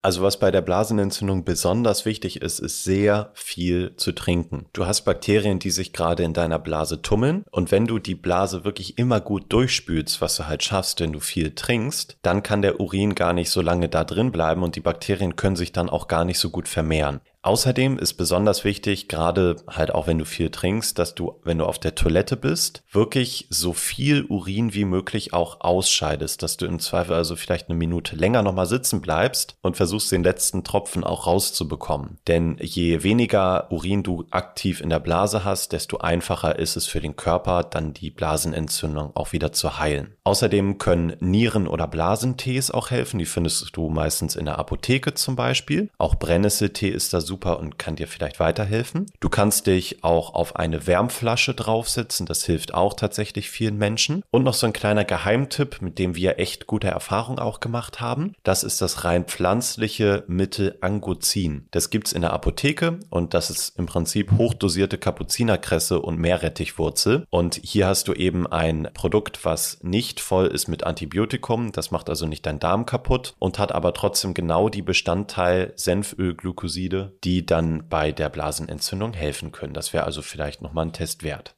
Also 0.04 0.22
was 0.22 0.40
bei 0.40 0.52
der 0.52 0.62
Blasenentzündung 0.62 1.44
besonders 1.44 2.06
wichtig 2.06 2.42
ist, 2.42 2.60
ist 2.60 2.84
sehr 2.84 3.32
viel 3.34 3.96
zu 3.98 4.14
trinken. 4.14 4.68
Du 4.72 4.86
hast 4.86 5.02
Bakterien, 5.02 5.60
die 5.60 5.72
sich 5.72 5.92
gerade 5.92 6.24
in 6.24 6.34
deiner 6.34 6.60
Blase 6.60 7.02
tummeln 7.02 7.44
und 7.52 7.72
wenn 7.72 7.88
du 7.88 8.00
die 8.00 8.16
Blase 8.16 8.64
wirklich 8.64 8.98
immer 8.98 9.20
gut 9.20 9.52
durchspülst, 9.52 10.22
was 10.22 10.38
du 10.38 10.48
halt 10.48 10.64
schaffst, 10.64 11.00
wenn 11.00 11.14
du 11.14 11.20
viel 11.20 11.56
trinkst, 11.56 12.18
dann 12.22 12.44
kann 12.44 12.62
der 12.62 12.80
Urin 12.80 13.16
gar 13.16 13.34
nicht 13.34 13.50
so 13.50 13.62
lange 13.62 13.90
da 13.90 14.04
drin 14.04 14.32
bleiben 14.32 14.64
und 14.64 14.76
die 14.76 14.82
Bakterien 14.82 15.36
können 15.36 15.56
sich 15.56 15.72
dann 15.72 15.90
auch 15.90 16.08
gar 16.08 16.26
nicht 16.26 16.40
so 16.40 16.52
gut 16.52 16.68
vermehren. 16.68 17.20
Außerdem 17.42 17.98
ist 17.98 18.16
besonders 18.16 18.64
wichtig, 18.64 19.08
gerade 19.08 19.56
halt 19.68 19.94
auch 19.94 20.08
wenn 20.08 20.18
du 20.18 20.26
viel 20.26 20.50
trinkst, 20.50 21.00
dass 21.00 21.16
du, 21.16 21.40
wenn 21.44 21.60
du 21.60 21.66
auf 21.66 21.80
der 21.80 21.96
Toilette 21.96 22.36
bist, 22.36 22.84
wirklich 22.92 23.48
so 23.50 23.74
viel 23.74 24.26
Urin 24.26 24.74
wie 24.74 24.86
möglich 24.86 25.34
auch 25.34 25.62
ausscheidest, 25.62 26.44
dass 26.44 26.58
du 26.58 26.66
im 26.66 26.80
Zweifel 26.80 27.14
also 27.14 27.36
vielleicht 27.36 27.70
eine 27.70 27.78
Minute 27.78 28.16
länger 28.16 28.44
nochmal 28.44 28.66
sitzen 28.66 29.02
bleibst 29.02 29.56
und 29.62 29.78
versuchst 29.78 30.12
den 30.12 30.24
letzten 30.24 30.64
Tropfen 30.64 31.04
auch 31.04 31.28
rauszubekommen. 31.28 32.18
Denn 32.28 32.58
je 32.62 33.04
weniger 33.04 33.72
Urin 33.72 34.04
du 34.04 34.26
aktiv 34.32 34.82
in 34.82 34.90
der 34.90 35.00
Blase 35.00 35.46
hast, 35.46 35.72
desto 35.72 36.00
einfacher 36.00 36.58
ist 36.60 36.76
es 36.76 36.88
für 36.88 37.00
den 37.00 37.16
Körper, 37.16 37.64
dann 37.64 37.94
die 37.94 38.10
Blasenentzündung 38.10 39.16
auch 39.16 39.32
wieder 39.32 39.52
zu 39.52 39.80
heilen. 39.80 40.16
Außerdem 40.24 40.78
können 40.80 41.16
Nieren- 41.20 41.68
oder 41.68 41.88
Blasentees 41.88 42.72
auch 42.72 42.90
helfen. 42.92 43.20
Die 43.20 43.26
findest 43.26 43.76
du 43.78 43.90
meistens 43.90 44.36
in 44.36 44.46
der 44.46 44.60
Apotheke 44.60 45.14
zum 45.14 45.36
Beispiel. 45.36 45.90
Auch 45.98 46.16
Brennnesseltee 46.16 46.90
ist 46.90 47.14
da 47.14 47.22
super 47.38 47.60
und 47.60 47.78
kann 47.78 47.96
dir 47.96 48.08
vielleicht 48.08 48.40
weiterhelfen. 48.40 49.06
Du 49.20 49.30
kannst 49.30 49.68
dich 49.68 50.04
auch 50.04 50.34
auf 50.34 50.56
eine 50.56 50.88
Wärmflasche 50.88 51.54
draufsetzen. 51.54 52.26
Das 52.26 52.44
hilft 52.44 52.74
auch 52.74 52.96
tatsächlich 52.96 53.52
vielen 53.52 53.78
Menschen. 53.78 54.24
Und 54.32 54.44
noch 54.44 54.56
so 54.56 54.66
ein 54.66 54.74
kleiner 54.74 55.06
Geheimtipp, 55.06 55.80
mit 55.82 56.00
dem 56.00 56.16
wir 56.16 56.40
echt 56.40 56.66
gute 56.66 56.88
Erfahrungen 56.88 57.38
auch 57.38 57.60
gemacht 57.60 58.02
haben. 58.02 58.34
Das 58.42 58.64
ist 58.64 58.82
das 58.82 59.04
rein 59.04 59.26
pflanzliche 59.26 60.24
Mittel 60.28 60.80
Angozin. 60.82 61.68
Das 61.70 61.92
gibt's 61.92 62.12
in 62.12 62.22
der 62.22 62.34
Apotheke 62.34 63.00
und 63.12 63.36
das 63.36 63.52
ist 63.52 63.78
im 63.78 63.86
Prinzip 63.86 64.32
hochdosierte 64.32 64.98
Kapuzinerkresse 64.98 66.00
und 66.02 66.18
Meerrettichwurzel. 66.18 67.26
Und 67.30 67.60
hier 67.64 67.86
hast 67.86 68.08
du 68.08 68.14
eben 68.14 68.48
ein 68.48 68.90
Produkt, 68.96 69.46
was 69.46 69.78
nicht 69.84 70.22
voll 70.22 70.48
ist 70.48 70.68
mit 70.68 70.84
Antibiotikum. 70.86 71.72
Das 71.72 71.92
macht 71.92 72.10
also 72.10 72.26
nicht 72.26 72.48
deinen 72.48 72.60
Darm 72.60 72.88
kaputt 72.88 73.36
und 73.38 73.60
hat 73.60 73.74
aber 73.74 73.94
trotzdem 73.94 74.34
genau 74.34 74.70
die 74.70 74.82
Bestandteil 74.82 75.74
Senfölglukoside, 75.76 77.17
die 77.24 77.46
dann 77.46 77.90
bei 77.90 78.12
der 78.12 78.30
Blasenentzündung 78.30 79.14
helfen 79.14 79.52
können. 79.52 79.74
Das 79.74 79.94
wäre 79.94 80.06
also 80.06 80.22
vielleicht 80.22 80.62
nochmal 80.62 80.86
ein 80.86 80.94
Test 80.94 81.24
wert. 81.24 81.57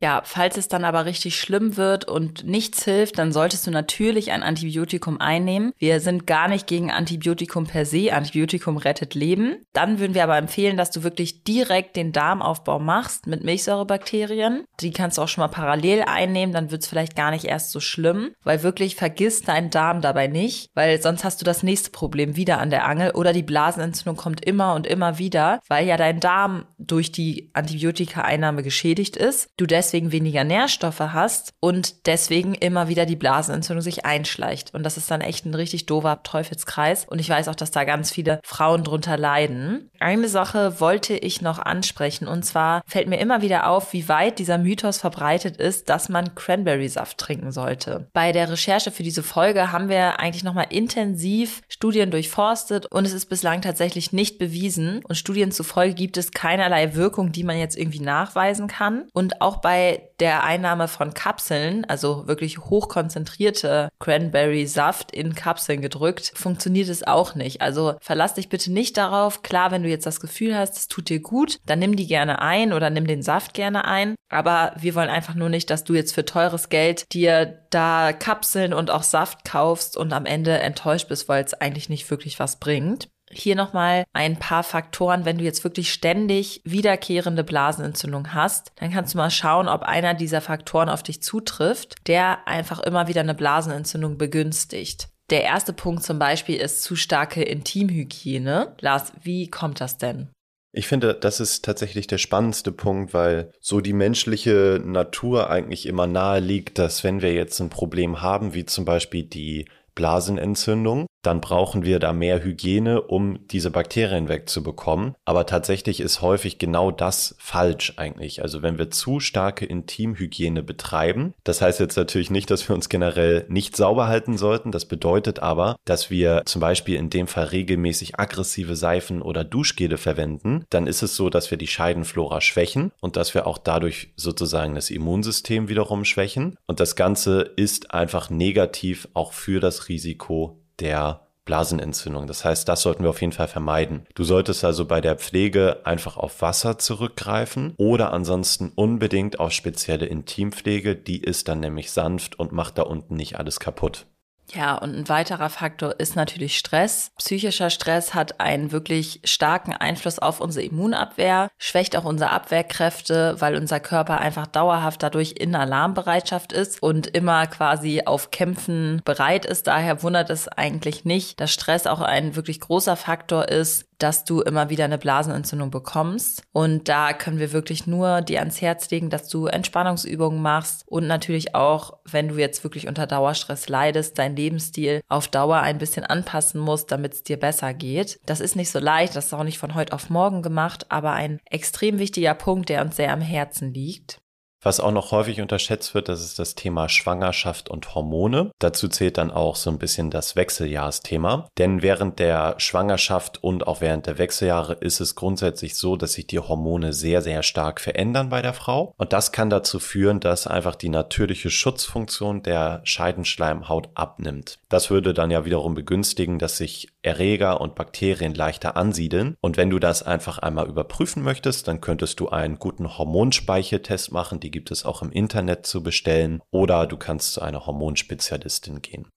Ja, 0.00 0.22
falls 0.24 0.56
es 0.56 0.68
dann 0.68 0.84
aber 0.84 1.06
richtig 1.06 1.40
schlimm 1.40 1.76
wird 1.76 2.04
und 2.04 2.44
nichts 2.44 2.84
hilft, 2.84 3.18
dann 3.18 3.32
solltest 3.32 3.66
du 3.66 3.72
natürlich 3.72 4.30
ein 4.30 4.44
Antibiotikum 4.44 5.20
einnehmen. 5.20 5.72
Wir 5.76 6.00
sind 6.00 6.26
gar 6.26 6.46
nicht 6.46 6.68
gegen 6.68 6.92
Antibiotikum 6.92 7.66
per 7.66 7.84
se. 7.84 8.12
Antibiotikum 8.12 8.76
rettet 8.76 9.14
Leben. 9.14 9.56
Dann 9.72 9.98
würden 9.98 10.14
wir 10.14 10.22
aber 10.22 10.36
empfehlen, 10.36 10.76
dass 10.76 10.92
du 10.92 11.02
wirklich 11.02 11.42
direkt 11.42 11.96
den 11.96 12.12
Darmaufbau 12.12 12.78
machst 12.78 13.26
mit 13.26 13.42
Milchsäurebakterien. 13.42 14.64
Die 14.80 14.92
kannst 14.92 15.18
du 15.18 15.22
auch 15.22 15.28
schon 15.28 15.42
mal 15.42 15.48
parallel 15.48 16.02
einnehmen, 16.02 16.54
dann 16.54 16.70
wird 16.70 16.82
es 16.82 16.88
vielleicht 16.88 17.16
gar 17.16 17.32
nicht 17.32 17.44
erst 17.44 17.72
so 17.72 17.80
schlimm, 17.80 18.30
weil 18.44 18.62
wirklich 18.62 18.94
vergiss 18.94 19.42
deinen 19.42 19.70
Darm 19.70 20.00
dabei 20.00 20.28
nicht, 20.28 20.70
weil 20.74 21.02
sonst 21.02 21.24
hast 21.24 21.40
du 21.40 21.44
das 21.44 21.62
nächste 21.64 21.90
Problem 21.90 22.36
wieder 22.36 22.58
an 22.58 22.70
der 22.70 22.86
Angel 22.86 23.10
oder 23.12 23.32
die 23.32 23.42
Blasenentzündung 23.42 24.16
kommt 24.16 24.44
immer 24.44 24.74
und 24.74 24.86
immer 24.86 25.18
wieder, 25.18 25.60
weil 25.68 25.86
ja 25.86 25.96
dein 25.96 26.20
Darm 26.20 26.66
durch 26.78 27.10
die 27.10 27.50
Antibiotika-Einnahme 27.54 28.62
geschädigt 28.62 29.16
ist. 29.16 29.48
Du 29.56 29.66
deswegen 29.88 30.12
weniger 30.12 30.44
Nährstoffe 30.44 31.00
hast 31.00 31.54
und 31.60 32.06
deswegen 32.06 32.54
immer 32.54 32.88
wieder 32.88 33.06
die 33.06 33.16
Blasenentzündung 33.16 33.80
sich 33.80 34.04
einschleicht. 34.04 34.74
Und 34.74 34.82
das 34.82 34.98
ist 34.98 35.10
dann 35.10 35.22
echt 35.22 35.46
ein 35.46 35.54
richtig 35.54 35.86
doofer 35.86 36.22
Teufelskreis. 36.22 37.06
Und 37.08 37.20
ich 37.20 37.30
weiß 37.30 37.48
auch, 37.48 37.54
dass 37.54 37.70
da 37.70 37.84
ganz 37.84 38.10
viele 38.10 38.40
Frauen 38.44 38.84
drunter 38.84 39.16
leiden. 39.16 39.90
Eine 39.98 40.28
Sache 40.28 40.78
wollte 40.78 41.16
ich 41.16 41.40
noch 41.40 41.58
ansprechen 41.58 42.28
und 42.28 42.44
zwar 42.44 42.82
fällt 42.86 43.08
mir 43.08 43.18
immer 43.18 43.40
wieder 43.40 43.68
auf, 43.68 43.94
wie 43.94 44.08
weit 44.10 44.38
dieser 44.38 44.58
Mythos 44.58 44.98
verbreitet 44.98 45.56
ist, 45.56 45.88
dass 45.88 46.10
man 46.10 46.34
Cranberry-Saft 46.34 47.16
trinken 47.16 47.50
sollte. 47.50 48.08
Bei 48.12 48.32
der 48.32 48.50
Recherche 48.50 48.90
für 48.90 49.02
diese 49.02 49.22
Folge 49.22 49.72
haben 49.72 49.88
wir 49.88 50.20
eigentlich 50.20 50.44
nochmal 50.44 50.66
intensiv 50.68 51.62
Studien 51.68 52.10
durchforstet 52.10 52.86
und 52.92 53.06
es 53.06 53.14
ist 53.14 53.26
bislang 53.26 53.62
tatsächlich 53.62 54.12
nicht 54.12 54.38
bewiesen 54.38 55.02
und 55.08 55.14
Studien 55.14 55.50
zufolge 55.50 55.94
gibt 55.94 56.18
es 56.18 56.32
keinerlei 56.32 56.94
Wirkung, 56.94 57.32
die 57.32 57.44
man 57.44 57.58
jetzt 57.58 57.76
irgendwie 57.76 58.00
nachweisen 58.00 58.68
kann. 58.68 59.08
Und 59.12 59.40
auch 59.40 59.58
bei 59.58 59.77
bei 59.78 60.10
der 60.18 60.42
Einnahme 60.42 60.88
von 60.88 61.14
Kapseln, 61.14 61.84
also 61.84 62.26
wirklich 62.26 62.58
hochkonzentrierte 62.58 63.90
Cranberry-Saft 64.00 65.12
in 65.12 65.36
Kapseln 65.36 65.80
gedrückt, 65.80 66.32
funktioniert 66.34 66.88
es 66.88 67.06
auch 67.06 67.36
nicht. 67.36 67.60
Also 67.62 67.94
verlass 68.00 68.34
dich 68.34 68.48
bitte 68.48 68.72
nicht 68.72 68.96
darauf. 68.96 69.42
Klar, 69.42 69.70
wenn 69.70 69.84
du 69.84 69.88
jetzt 69.88 70.06
das 70.06 70.20
Gefühl 70.20 70.56
hast, 70.56 70.76
es 70.76 70.88
tut 70.88 71.08
dir 71.08 71.20
gut, 71.20 71.60
dann 71.66 71.78
nimm 71.78 71.94
die 71.94 72.08
gerne 72.08 72.42
ein 72.42 72.72
oder 72.72 72.90
nimm 72.90 73.06
den 73.06 73.22
Saft 73.22 73.54
gerne 73.54 73.84
ein. 73.84 74.16
Aber 74.28 74.72
wir 74.76 74.96
wollen 74.96 75.10
einfach 75.10 75.36
nur 75.36 75.48
nicht, 75.48 75.70
dass 75.70 75.84
du 75.84 75.94
jetzt 75.94 76.12
für 76.12 76.24
teures 76.24 76.68
Geld 76.68 77.04
dir 77.12 77.62
da 77.70 78.12
Kapseln 78.12 78.74
und 78.74 78.90
auch 78.90 79.04
Saft 79.04 79.44
kaufst 79.44 79.96
und 79.96 80.12
am 80.12 80.26
Ende 80.26 80.58
enttäuscht 80.58 81.08
bist, 81.08 81.28
weil 81.28 81.44
es 81.44 81.54
eigentlich 81.54 81.88
nicht 81.88 82.10
wirklich 82.10 82.40
was 82.40 82.58
bringt. 82.58 83.08
Hier 83.30 83.56
nochmal 83.56 84.04
ein 84.12 84.38
paar 84.38 84.62
Faktoren. 84.62 85.24
Wenn 85.24 85.38
du 85.38 85.44
jetzt 85.44 85.64
wirklich 85.64 85.92
ständig 85.92 86.60
wiederkehrende 86.64 87.44
Blasenentzündung 87.44 88.32
hast, 88.34 88.72
dann 88.76 88.90
kannst 88.90 89.14
du 89.14 89.18
mal 89.18 89.30
schauen, 89.30 89.68
ob 89.68 89.82
einer 89.82 90.14
dieser 90.14 90.40
Faktoren 90.40 90.88
auf 90.88 91.02
dich 91.02 91.22
zutrifft, 91.22 91.96
der 92.06 92.46
einfach 92.46 92.80
immer 92.80 93.08
wieder 93.08 93.20
eine 93.20 93.34
Blasenentzündung 93.34 94.18
begünstigt. 94.18 95.08
Der 95.30 95.42
erste 95.42 95.74
Punkt 95.74 96.02
zum 96.02 96.18
Beispiel 96.18 96.56
ist 96.56 96.82
zu 96.82 96.96
starke 96.96 97.42
Intimhygiene. 97.42 98.74
Lars, 98.80 99.12
wie 99.22 99.50
kommt 99.50 99.80
das 99.80 99.98
denn? 99.98 100.30
Ich 100.72 100.86
finde, 100.86 101.14
das 101.14 101.40
ist 101.40 101.64
tatsächlich 101.64 102.06
der 102.06 102.18
spannendste 102.18 102.72
Punkt, 102.72 103.12
weil 103.12 103.52
so 103.60 103.80
die 103.80 103.92
menschliche 103.92 104.80
Natur 104.84 105.50
eigentlich 105.50 105.86
immer 105.86 106.06
nahe 106.06 106.40
liegt, 106.40 106.78
dass 106.78 107.04
wenn 107.04 107.22
wir 107.22 107.32
jetzt 107.32 107.60
ein 107.60 107.70
Problem 107.70 108.22
haben, 108.22 108.54
wie 108.54 108.64
zum 108.64 108.84
Beispiel 108.84 109.24
die 109.24 109.66
Blasenentzündung, 109.94 111.06
dann 111.22 111.40
brauchen 111.40 111.84
wir 111.84 111.98
da 111.98 112.12
mehr 112.12 112.42
Hygiene, 112.42 113.02
um 113.02 113.46
diese 113.48 113.70
Bakterien 113.70 114.28
wegzubekommen. 114.28 115.14
Aber 115.24 115.46
tatsächlich 115.46 116.00
ist 116.00 116.22
häufig 116.22 116.58
genau 116.58 116.90
das 116.90 117.34
falsch 117.38 117.94
eigentlich. 117.96 118.42
Also 118.42 118.62
wenn 118.62 118.78
wir 118.78 118.90
zu 118.90 119.20
starke 119.20 119.66
Intimhygiene 119.66 120.62
betreiben, 120.62 121.34
das 121.44 121.60
heißt 121.60 121.80
jetzt 121.80 121.96
natürlich 121.96 122.30
nicht, 122.30 122.50
dass 122.50 122.68
wir 122.68 122.74
uns 122.74 122.88
generell 122.88 123.44
nicht 123.48 123.76
sauber 123.76 124.08
halten 124.08 124.38
sollten. 124.38 124.72
Das 124.72 124.86
bedeutet 124.86 125.40
aber, 125.40 125.76
dass 125.84 126.10
wir 126.10 126.42
zum 126.46 126.60
Beispiel 126.60 126.96
in 126.96 127.10
dem 127.10 127.26
Fall 127.26 127.44
regelmäßig 127.44 128.18
aggressive 128.18 128.76
Seifen 128.76 129.22
oder 129.22 129.44
Duschgele 129.44 129.98
verwenden. 129.98 130.64
Dann 130.70 130.86
ist 130.86 131.02
es 131.02 131.16
so, 131.16 131.30
dass 131.30 131.50
wir 131.50 131.58
die 131.58 131.66
Scheidenflora 131.66 132.40
schwächen 132.40 132.92
und 133.00 133.16
dass 133.16 133.34
wir 133.34 133.46
auch 133.46 133.58
dadurch 133.58 134.12
sozusagen 134.16 134.74
das 134.74 134.90
Immunsystem 134.90 135.68
wiederum 135.68 136.04
schwächen. 136.04 136.56
Und 136.66 136.80
das 136.80 136.96
Ganze 136.96 137.40
ist 137.56 137.92
einfach 137.92 138.30
negativ 138.30 139.08
auch 139.14 139.32
für 139.32 139.60
das 139.60 139.88
Risiko 139.88 140.60
der 140.80 141.28
Blasenentzündung. 141.48 142.26
Das 142.26 142.44
heißt, 142.44 142.68
das 142.68 142.82
sollten 142.82 143.04
wir 143.04 143.10
auf 143.10 143.22
jeden 143.22 143.32
Fall 143.32 143.48
vermeiden. 143.48 144.06
Du 144.14 144.22
solltest 144.22 144.64
also 144.64 144.84
bei 144.84 145.00
der 145.00 145.16
Pflege 145.16 145.80
einfach 145.84 146.18
auf 146.18 146.42
Wasser 146.42 146.78
zurückgreifen 146.78 147.72
oder 147.78 148.12
ansonsten 148.12 148.70
unbedingt 148.74 149.40
auf 149.40 149.52
spezielle 149.52 150.04
Intimpflege. 150.04 150.94
Die 150.94 151.22
ist 151.22 151.48
dann 151.48 151.60
nämlich 151.60 151.90
sanft 151.90 152.38
und 152.38 152.52
macht 152.52 152.76
da 152.76 152.82
unten 152.82 153.16
nicht 153.16 153.38
alles 153.38 153.60
kaputt. 153.60 154.06
Ja, 154.54 154.76
und 154.76 154.96
ein 154.96 155.08
weiterer 155.08 155.50
Faktor 155.50 156.00
ist 156.00 156.16
natürlich 156.16 156.56
Stress. 156.56 157.10
Psychischer 157.18 157.68
Stress 157.70 158.14
hat 158.14 158.40
einen 158.40 158.72
wirklich 158.72 159.20
starken 159.24 159.74
Einfluss 159.74 160.18
auf 160.18 160.40
unsere 160.40 160.64
Immunabwehr, 160.64 161.50
schwächt 161.58 161.96
auch 161.96 162.04
unsere 162.04 162.30
Abwehrkräfte, 162.30 163.36
weil 163.40 163.56
unser 163.56 163.78
Körper 163.80 164.20
einfach 164.20 164.46
dauerhaft 164.46 165.02
dadurch 165.02 165.34
in 165.38 165.54
Alarmbereitschaft 165.54 166.52
ist 166.52 166.82
und 166.82 167.08
immer 167.08 167.46
quasi 167.46 168.02
auf 168.06 168.30
Kämpfen 168.30 169.02
bereit 169.04 169.44
ist. 169.44 169.66
Daher 169.66 170.02
wundert 170.02 170.30
es 170.30 170.48
eigentlich 170.48 171.04
nicht, 171.04 171.40
dass 171.40 171.52
Stress 171.52 171.86
auch 171.86 172.00
ein 172.00 172.34
wirklich 172.34 172.60
großer 172.60 172.96
Faktor 172.96 173.48
ist, 173.48 173.87
dass 173.98 174.24
du 174.24 174.40
immer 174.40 174.70
wieder 174.70 174.84
eine 174.84 174.98
Blasenentzündung 174.98 175.70
bekommst. 175.70 176.42
Und 176.52 176.88
da 176.88 177.12
können 177.12 177.38
wir 177.38 177.52
wirklich 177.52 177.86
nur 177.86 178.22
dir 178.22 178.40
ans 178.40 178.60
Herz 178.60 178.90
legen, 178.90 179.10
dass 179.10 179.28
du 179.28 179.46
Entspannungsübungen 179.46 180.40
machst 180.40 180.84
und 180.86 181.06
natürlich 181.06 181.54
auch, 181.54 181.98
wenn 182.04 182.28
du 182.28 182.36
jetzt 182.36 182.64
wirklich 182.64 182.88
unter 182.88 183.06
Dauerstress 183.06 183.68
leidest, 183.68 184.18
dein 184.18 184.36
Lebensstil 184.36 185.00
auf 185.08 185.28
Dauer 185.28 185.58
ein 185.58 185.78
bisschen 185.78 186.04
anpassen 186.04 186.60
musst, 186.60 186.90
damit 186.90 187.14
es 187.14 187.22
dir 187.22 187.38
besser 187.38 187.74
geht. 187.74 188.20
Das 188.26 188.40
ist 188.40 188.56
nicht 188.56 188.70
so 188.70 188.78
leicht, 188.78 189.16
das 189.16 189.26
ist 189.26 189.34
auch 189.34 189.44
nicht 189.44 189.58
von 189.58 189.74
heute 189.74 189.92
auf 189.92 190.10
morgen 190.10 190.42
gemacht, 190.42 190.86
aber 190.90 191.12
ein 191.12 191.40
extrem 191.44 191.98
wichtiger 191.98 192.34
Punkt, 192.34 192.68
der 192.68 192.82
uns 192.82 192.96
sehr 192.96 193.12
am 193.12 193.20
Herzen 193.20 193.74
liegt. 193.74 194.20
Was 194.60 194.80
auch 194.80 194.90
noch 194.90 195.12
häufig 195.12 195.40
unterschätzt 195.40 195.94
wird, 195.94 196.08
das 196.08 196.20
ist 196.20 196.38
das 196.38 196.56
Thema 196.56 196.88
Schwangerschaft 196.88 197.68
und 197.68 197.94
Hormone. 197.94 198.50
Dazu 198.58 198.88
zählt 198.88 199.16
dann 199.16 199.30
auch 199.30 199.54
so 199.54 199.70
ein 199.70 199.78
bisschen 199.78 200.10
das 200.10 200.34
Wechseljahrsthema. 200.34 201.48
Denn 201.58 201.80
während 201.82 202.18
der 202.18 202.56
Schwangerschaft 202.58 203.42
und 203.42 203.66
auch 203.66 203.80
während 203.80 204.06
der 204.06 204.18
Wechseljahre 204.18 204.74
ist 204.74 205.00
es 205.00 205.14
grundsätzlich 205.14 205.76
so, 205.76 205.96
dass 205.96 206.14
sich 206.14 206.26
die 206.26 206.40
Hormone 206.40 206.92
sehr, 206.92 207.22
sehr 207.22 207.44
stark 207.44 207.80
verändern 207.80 208.30
bei 208.30 208.42
der 208.42 208.52
Frau. 208.52 208.94
Und 208.96 209.12
das 209.12 209.30
kann 209.30 209.48
dazu 209.48 209.78
führen, 209.78 210.18
dass 210.18 210.48
einfach 210.48 210.74
die 210.74 210.88
natürliche 210.88 211.50
Schutzfunktion 211.50 212.42
der 212.42 212.80
Scheidenschleimhaut 212.82 213.90
abnimmt. 213.94 214.58
Das 214.68 214.90
würde 214.90 215.14
dann 215.14 215.30
ja 215.30 215.44
wiederum 215.44 215.74
begünstigen, 215.74 216.40
dass 216.40 216.56
sich 216.56 216.88
Erreger 217.02 217.60
und 217.60 217.74
Bakterien 217.74 218.34
leichter 218.34 218.76
ansiedeln. 218.76 219.36
Und 219.40 219.56
wenn 219.56 219.70
du 219.70 219.78
das 219.78 220.02
einfach 220.02 220.38
einmal 220.38 220.68
überprüfen 220.68 221.22
möchtest, 221.22 221.68
dann 221.68 221.80
könntest 221.80 222.18
du 222.18 222.28
einen 222.28 222.58
guten 222.58 222.98
Hormonspeicheltest 222.98 224.10
machen. 224.10 224.40
Die 224.48 224.52
gibt 224.52 224.70
es 224.70 224.86
auch 224.86 225.02
im 225.02 225.12
Internet 225.12 225.66
zu 225.66 225.82
bestellen. 225.82 226.40
Oder 226.50 226.86
du 226.86 226.96
kannst 226.96 227.34
zu 227.34 227.42
einer 227.42 227.66
Hormonspezialistin 227.66 228.80
gehen. 228.80 229.10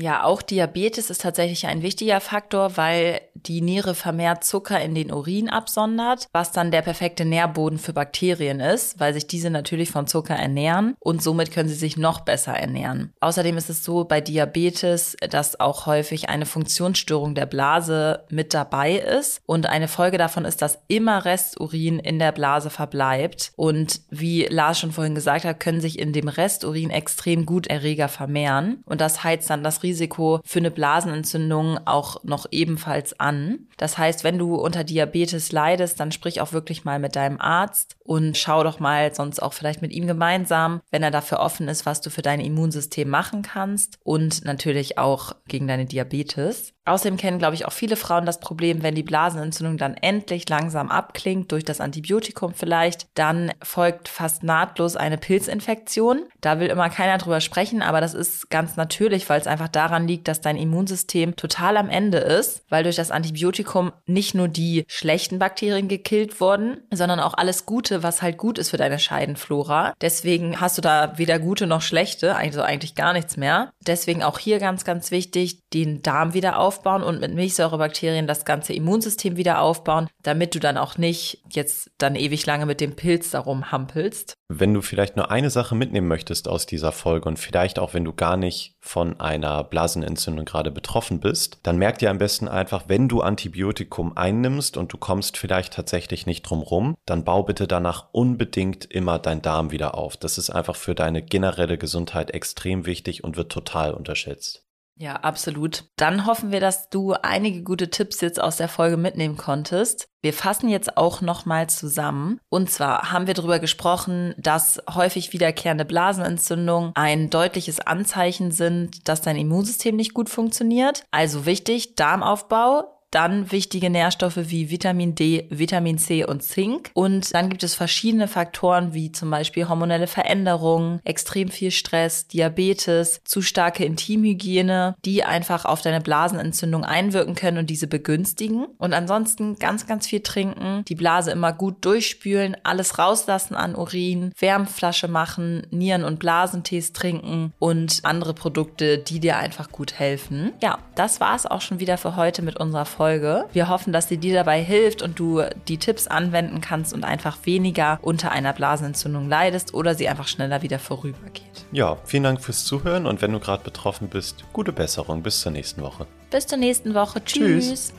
Ja, 0.00 0.24
auch 0.24 0.40
Diabetes 0.40 1.10
ist 1.10 1.20
tatsächlich 1.20 1.66
ein 1.66 1.82
wichtiger 1.82 2.20
Faktor, 2.20 2.78
weil 2.78 3.20
die 3.34 3.60
Niere 3.60 3.94
vermehrt 3.94 4.44
Zucker 4.44 4.80
in 4.80 4.94
den 4.94 5.12
Urin 5.12 5.50
absondert, 5.50 6.26
was 6.32 6.52
dann 6.52 6.70
der 6.70 6.80
perfekte 6.80 7.26
Nährboden 7.26 7.78
für 7.78 7.92
Bakterien 7.92 8.60
ist, 8.60 8.98
weil 8.98 9.12
sich 9.12 9.26
diese 9.26 9.50
natürlich 9.50 9.90
von 9.90 10.06
Zucker 10.06 10.34
ernähren 10.34 10.94
und 11.00 11.22
somit 11.22 11.52
können 11.52 11.68
sie 11.68 11.74
sich 11.74 11.98
noch 11.98 12.20
besser 12.20 12.52
ernähren. 12.52 13.12
Außerdem 13.20 13.58
ist 13.58 13.68
es 13.68 13.84
so 13.84 14.04
bei 14.04 14.22
Diabetes, 14.22 15.16
dass 15.28 15.60
auch 15.60 15.84
häufig 15.84 16.30
eine 16.30 16.46
Funktionsstörung 16.46 17.34
der 17.34 17.46
Blase 17.46 18.24
mit 18.30 18.54
dabei 18.54 18.94
ist 18.94 19.42
und 19.44 19.66
eine 19.66 19.88
Folge 19.88 20.16
davon 20.16 20.46
ist, 20.46 20.62
dass 20.62 20.78
immer 20.88 21.26
Resturin 21.26 21.98
in 21.98 22.18
der 22.18 22.32
Blase 22.32 22.70
verbleibt 22.70 23.52
und 23.56 24.00
wie 24.08 24.44
Lars 24.44 24.78
schon 24.78 24.92
vorhin 24.92 25.14
gesagt 25.14 25.44
hat, 25.44 25.60
können 25.60 25.82
sich 25.82 25.98
in 25.98 26.14
dem 26.14 26.28
Resturin 26.28 26.88
extrem 26.88 27.44
gut 27.44 27.66
Erreger 27.66 28.08
vermehren 28.08 28.82
und 28.86 29.02
das 29.02 29.24
heizt 29.24 29.50
dann 29.50 29.62
das 29.62 29.82
Risiko 29.82 29.89
Risiko 29.90 30.40
für 30.44 30.60
eine 30.60 30.70
Blasenentzündung 30.70 31.78
auch 31.84 32.22
noch 32.22 32.46
ebenfalls 32.50 33.18
an. 33.18 33.66
Das 33.76 33.98
heißt, 33.98 34.24
wenn 34.24 34.38
du 34.38 34.54
unter 34.54 34.84
Diabetes 34.84 35.52
leidest, 35.52 35.98
dann 35.98 36.12
sprich 36.12 36.40
auch 36.40 36.52
wirklich 36.52 36.84
mal 36.84 36.98
mit 36.98 37.16
deinem 37.16 37.40
Arzt 37.40 37.96
und 38.04 38.36
schau 38.36 38.62
doch 38.62 38.78
mal 38.78 39.12
sonst 39.14 39.42
auch 39.42 39.52
vielleicht 39.52 39.82
mit 39.82 39.92
ihm 39.92 40.06
gemeinsam, 40.06 40.80
wenn 40.90 41.02
er 41.02 41.10
dafür 41.10 41.40
offen 41.40 41.68
ist, 41.68 41.86
was 41.86 42.00
du 42.00 42.10
für 42.10 42.22
dein 42.22 42.40
Immunsystem 42.40 43.08
machen 43.08 43.42
kannst 43.42 43.98
und 44.04 44.44
natürlich 44.44 44.98
auch 44.98 45.34
gegen 45.48 45.66
deine 45.66 45.86
Diabetes. 45.86 46.72
Außerdem 46.90 47.18
kennen, 47.18 47.38
glaube 47.38 47.54
ich, 47.54 47.66
auch 47.66 47.72
viele 47.72 47.94
Frauen 47.94 48.26
das 48.26 48.40
Problem, 48.40 48.82
wenn 48.82 48.96
die 48.96 49.04
Blasenentzündung 49.04 49.78
dann 49.78 49.94
endlich 49.94 50.48
langsam 50.48 50.90
abklingt, 50.90 51.52
durch 51.52 51.64
das 51.64 51.80
Antibiotikum 51.80 52.52
vielleicht, 52.52 53.06
dann 53.14 53.52
folgt 53.62 54.08
fast 54.08 54.42
nahtlos 54.42 54.96
eine 54.96 55.16
Pilzinfektion. 55.16 56.24
Da 56.40 56.58
will 56.58 56.66
immer 56.66 56.90
keiner 56.90 57.18
drüber 57.18 57.40
sprechen, 57.40 57.82
aber 57.82 58.00
das 58.00 58.14
ist 58.14 58.50
ganz 58.50 58.76
natürlich, 58.76 59.28
weil 59.28 59.40
es 59.40 59.46
einfach 59.46 59.68
daran 59.72 60.06
liegt, 60.06 60.28
dass 60.28 60.40
dein 60.40 60.56
Immunsystem 60.56 61.36
total 61.36 61.76
am 61.76 61.88
Ende 61.88 62.18
ist, 62.18 62.62
weil 62.68 62.82
durch 62.82 62.96
das 62.96 63.10
Antibiotikum 63.10 63.92
nicht 64.06 64.34
nur 64.34 64.48
die 64.48 64.84
schlechten 64.88 65.38
Bakterien 65.38 65.88
gekillt 65.88 66.40
wurden, 66.40 66.78
sondern 66.92 67.20
auch 67.20 67.34
alles 67.34 67.66
Gute, 67.66 68.02
was 68.02 68.22
halt 68.22 68.38
gut 68.38 68.58
ist 68.58 68.70
für 68.70 68.76
deine 68.76 68.98
Scheidenflora. 68.98 69.94
Deswegen 70.00 70.60
hast 70.60 70.78
du 70.78 70.82
da 70.82 71.18
weder 71.18 71.38
gute 71.38 71.66
noch 71.66 71.82
schlechte, 71.82 72.36
also 72.36 72.62
eigentlich 72.62 72.94
gar 72.94 73.12
nichts 73.12 73.36
mehr. 73.36 73.72
Deswegen 73.86 74.22
auch 74.22 74.38
hier 74.38 74.58
ganz, 74.58 74.84
ganz 74.84 75.10
wichtig, 75.10 75.60
den 75.72 76.02
Darm 76.02 76.34
wieder 76.34 76.58
aufbauen 76.58 77.02
und 77.02 77.20
mit 77.20 77.34
Milchsäurebakterien 77.34 78.26
das 78.26 78.44
ganze 78.44 78.72
Immunsystem 78.72 79.36
wieder 79.36 79.60
aufbauen, 79.60 80.08
damit 80.22 80.54
du 80.54 80.60
dann 80.60 80.76
auch 80.76 80.98
nicht 80.98 81.42
jetzt 81.50 81.90
dann 81.98 82.16
ewig 82.16 82.46
lange 82.46 82.66
mit 82.66 82.80
dem 82.80 82.96
Pilz 82.96 83.30
darum 83.30 83.70
hampelst. 83.70 84.34
Wenn 84.52 84.74
du 84.74 84.82
vielleicht 84.82 85.14
nur 85.14 85.30
eine 85.30 85.48
Sache 85.48 85.76
mitnehmen 85.76 86.08
möchtest 86.08 86.48
aus 86.48 86.66
dieser 86.66 86.90
Folge 86.90 87.28
und 87.28 87.38
vielleicht 87.38 87.78
auch 87.78 87.94
wenn 87.94 88.04
du 88.04 88.12
gar 88.12 88.36
nicht 88.36 88.74
von 88.80 89.20
einer 89.20 89.62
Blasenentzündung 89.62 90.44
gerade 90.44 90.72
betroffen 90.72 91.20
bist, 91.20 91.60
dann 91.62 91.78
merk 91.78 91.98
dir 91.98 92.10
am 92.10 92.18
besten 92.18 92.48
einfach, 92.48 92.88
wenn 92.88 93.06
du 93.08 93.20
Antibiotikum 93.20 94.16
einnimmst 94.16 94.76
und 94.76 94.92
du 94.92 94.98
kommst 94.98 95.36
vielleicht 95.36 95.74
tatsächlich 95.74 96.26
nicht 96.26 96.42
drum 96.42 96.62
rum, 96.62 96.96
dann 97.06 97.22
bau 97.22 97.44
bitte 97.44 97.68
danach 97.68 98.08
unbedingt 98.10 98.86
immer 98.86 99.20
dein 99.20 99.40
Darm 99.40 99.70
wieder 99.70 99.94
auf. 99.94 100.16
Das 100.16 100.36
ist 100.36 100.50
einfach 100.50 100.74
für 100.74 100.96
deine 100.96 101.22
generelle 101.22 101.78
Gesundheit 101.78 102.32
extrem 102.32 102.86
wichtig 102.86 103.22
und 103.22 103.36
wird 103.36 103.52
total 103.52 103.94
unterschätzt. 103.94 104.66
Ja, 105.00 105.14
absolut. 105.14 105.84
Dann 105.96 106.26
hoffen 106.26 106.52
wir, 106.52 106.60
dass 106.60 106.90
du 106.90 107.14
einige 107.14 107.62
gute 107.62 107.88
Tipps 107.88 108.20
jetzt 108.20 108.38
aus 108.38 108.58
der 108.58 108.68
Folge 108.68 108.98
mitnehmen 108.98 109.38
konntest. 109.38 110.10
Wir 110.20 110.34
fassen 110.34 110.68
jetzt 110.68 110.98
auch 110.98 111.22
nochmal 111.22 111.70
zusammen. 111.70 112.38
Und 112.50 112.70
zwar 112.70 113.10
haben 113.10 113.26
wir 113.26 113.32
darüber 113.32 113.60
gesprochen, 113.60 114.34
dass 114.36 114.78
häufig 114.94 115.32
wiederkehrende 115.32 115.86
Blasenentzündungen 115.86 116.92
ein 116.96 117.30
deutliches 117.30 117.80
Anzeichen 117.80 118.50
sind, 118.50 119.08
dass 119.08 119.22
dein 119.22 119.36
Immunsystem 119.36 119.96
nicht 119.96 120.12
gut 120.12 120.28
funktioniert. 120.28 121.04
Also 121.10 121.46
wichtig, 121.46 121.94
Darmaufbau, 121.94 122.99
dann 123.10 123.50
wichtige 123.50 123.90
Nährstoffe 123.90 124.36
wie 124.36 124.70
Vitamin 124.70 125.14
D, 125.14 125.46
Vitamin 125.50 125.98
C 125.98 126.24
und 126.24 126.42
Zink. 126.42 126.90
Und 126.94 127.34
dann 127.34 127.48
gibt 127.48 127.62
es 127.62 127.74
verschiedene 127.74 128.28
Faktoren 128.28 128.94
wie 128.94 129.12
zum 129.12 129.30
Beispiel 129.30 129.68
hormonelle 129.68 130.06
Veränderungen, 130.06 131.00
extrem 131.04 131.48
viel 131.48 131.70
Stress, 131.70 132.28
Diabetes, 132.28 133.20
zu 133.24 133.42
starke 133.42 133.84
Intimhygiene, 133.84 134.94
die 135.04 135.24
einfach 135.24 135.64
auf 135.64 135.82
deine 135.82 136.00
Blasenentzündung 136.00 136.84
einwirken 136.84 137.34
können 137.34 137.58
und 137.58 137.70
diese 137.70 137.86
begünstigen. 137.86 138.66
Und 138.78 138.94
ansonsten 138.94 139.56
ganz, 139.56 139.86
ganz 139.86 140.06
viel 140.06 140.20
trinken, 140.20 140.84
die 140.86 140.94
Blase 140.94 141.32
immer 141.32 141.52
gut 141.52 141.84
durchspülen, 141.84 142.56
alles 142.62 142.98
rauslassen 142.98 143.54
an 143.54 143.74
Urin, 143.74 144.32
Wärmflasche 144.38 145.08
machen, 145.08 145.66
Nieren- 145.70 146.04
und 146.04 146.18
Blasentees 146.18 146.92
trinken 146.92 147.52
und 147.58 148.00
andere 148.04 148.34
Produkte, 148.34 148.98
die 148.98 149.20
dir 149.20 149.36
einfach 149.36 149.70
gut 149.70 149.98
helfen. 149.98 150.52
Ja, 150.62 150.78
das 150.94 151.20
war 151.20 151.34
es 151.34 151.46
auch 151.46 151.60
schon 151.60 151.80
wieder 151.80 151.98
für 151.98 152.16
heute 152.16 152.42
mit 152.42 152.56
unserer. 152.56 152.86
Folge. 153.00 153.46
Wir 153.54 153.70
hoffen, 153.70 153.94
dass 153.94 154.08
sie 154.08 154.18
dir 154.18 154.34
dabei 154.34 154.62
hilft 154.62 155.00
und 155.00 155.18
du 155.18 155.40
die 155.68 155.78
Tipps 155.78 156.06
anwenden 156.06 156.60
kannst 156.60 156.92
und 156.92 157.02
einfach 157.02 157.38
weniger 157.44 157.98
unter 158.02 158.30
einer 158.30 158.52
Blasenentzündung 158.52 159.26
leidest 159.26 159.72
oder 159.72 159.94
sie 159.94 160.06
einfach 160.06 160.28
schneller 160.28 160.60
wieder 160.60 160.78
vorübergeht. 160.78 161.64
Ja, 161.72 161.96
vielen 162.04 162.24
Dank 162.24 162.42
fürs 162.42 162.66
Zuhören 162.66 163.06
und 163.06 163.22
wenn 163.22 163.32
du 163.32 163.40
gerade 163.40 163.64
betroffen 163.64 164.10
bist, 164.10 164.44
gute 164.52 164.72
Besserung. 164.72 165.22
Bis 165.22 165.40
zur 165.40 165.50
nächsten 165.50 165.80
Woche. 165.80 166.06
Bis 166.30 166.46
zur 166.46 166.58
nächsten 166.58 166.92
Woche. 166.92 167.24
Tschüss. 167.24 167.68
Tschüss. 167.68 167.92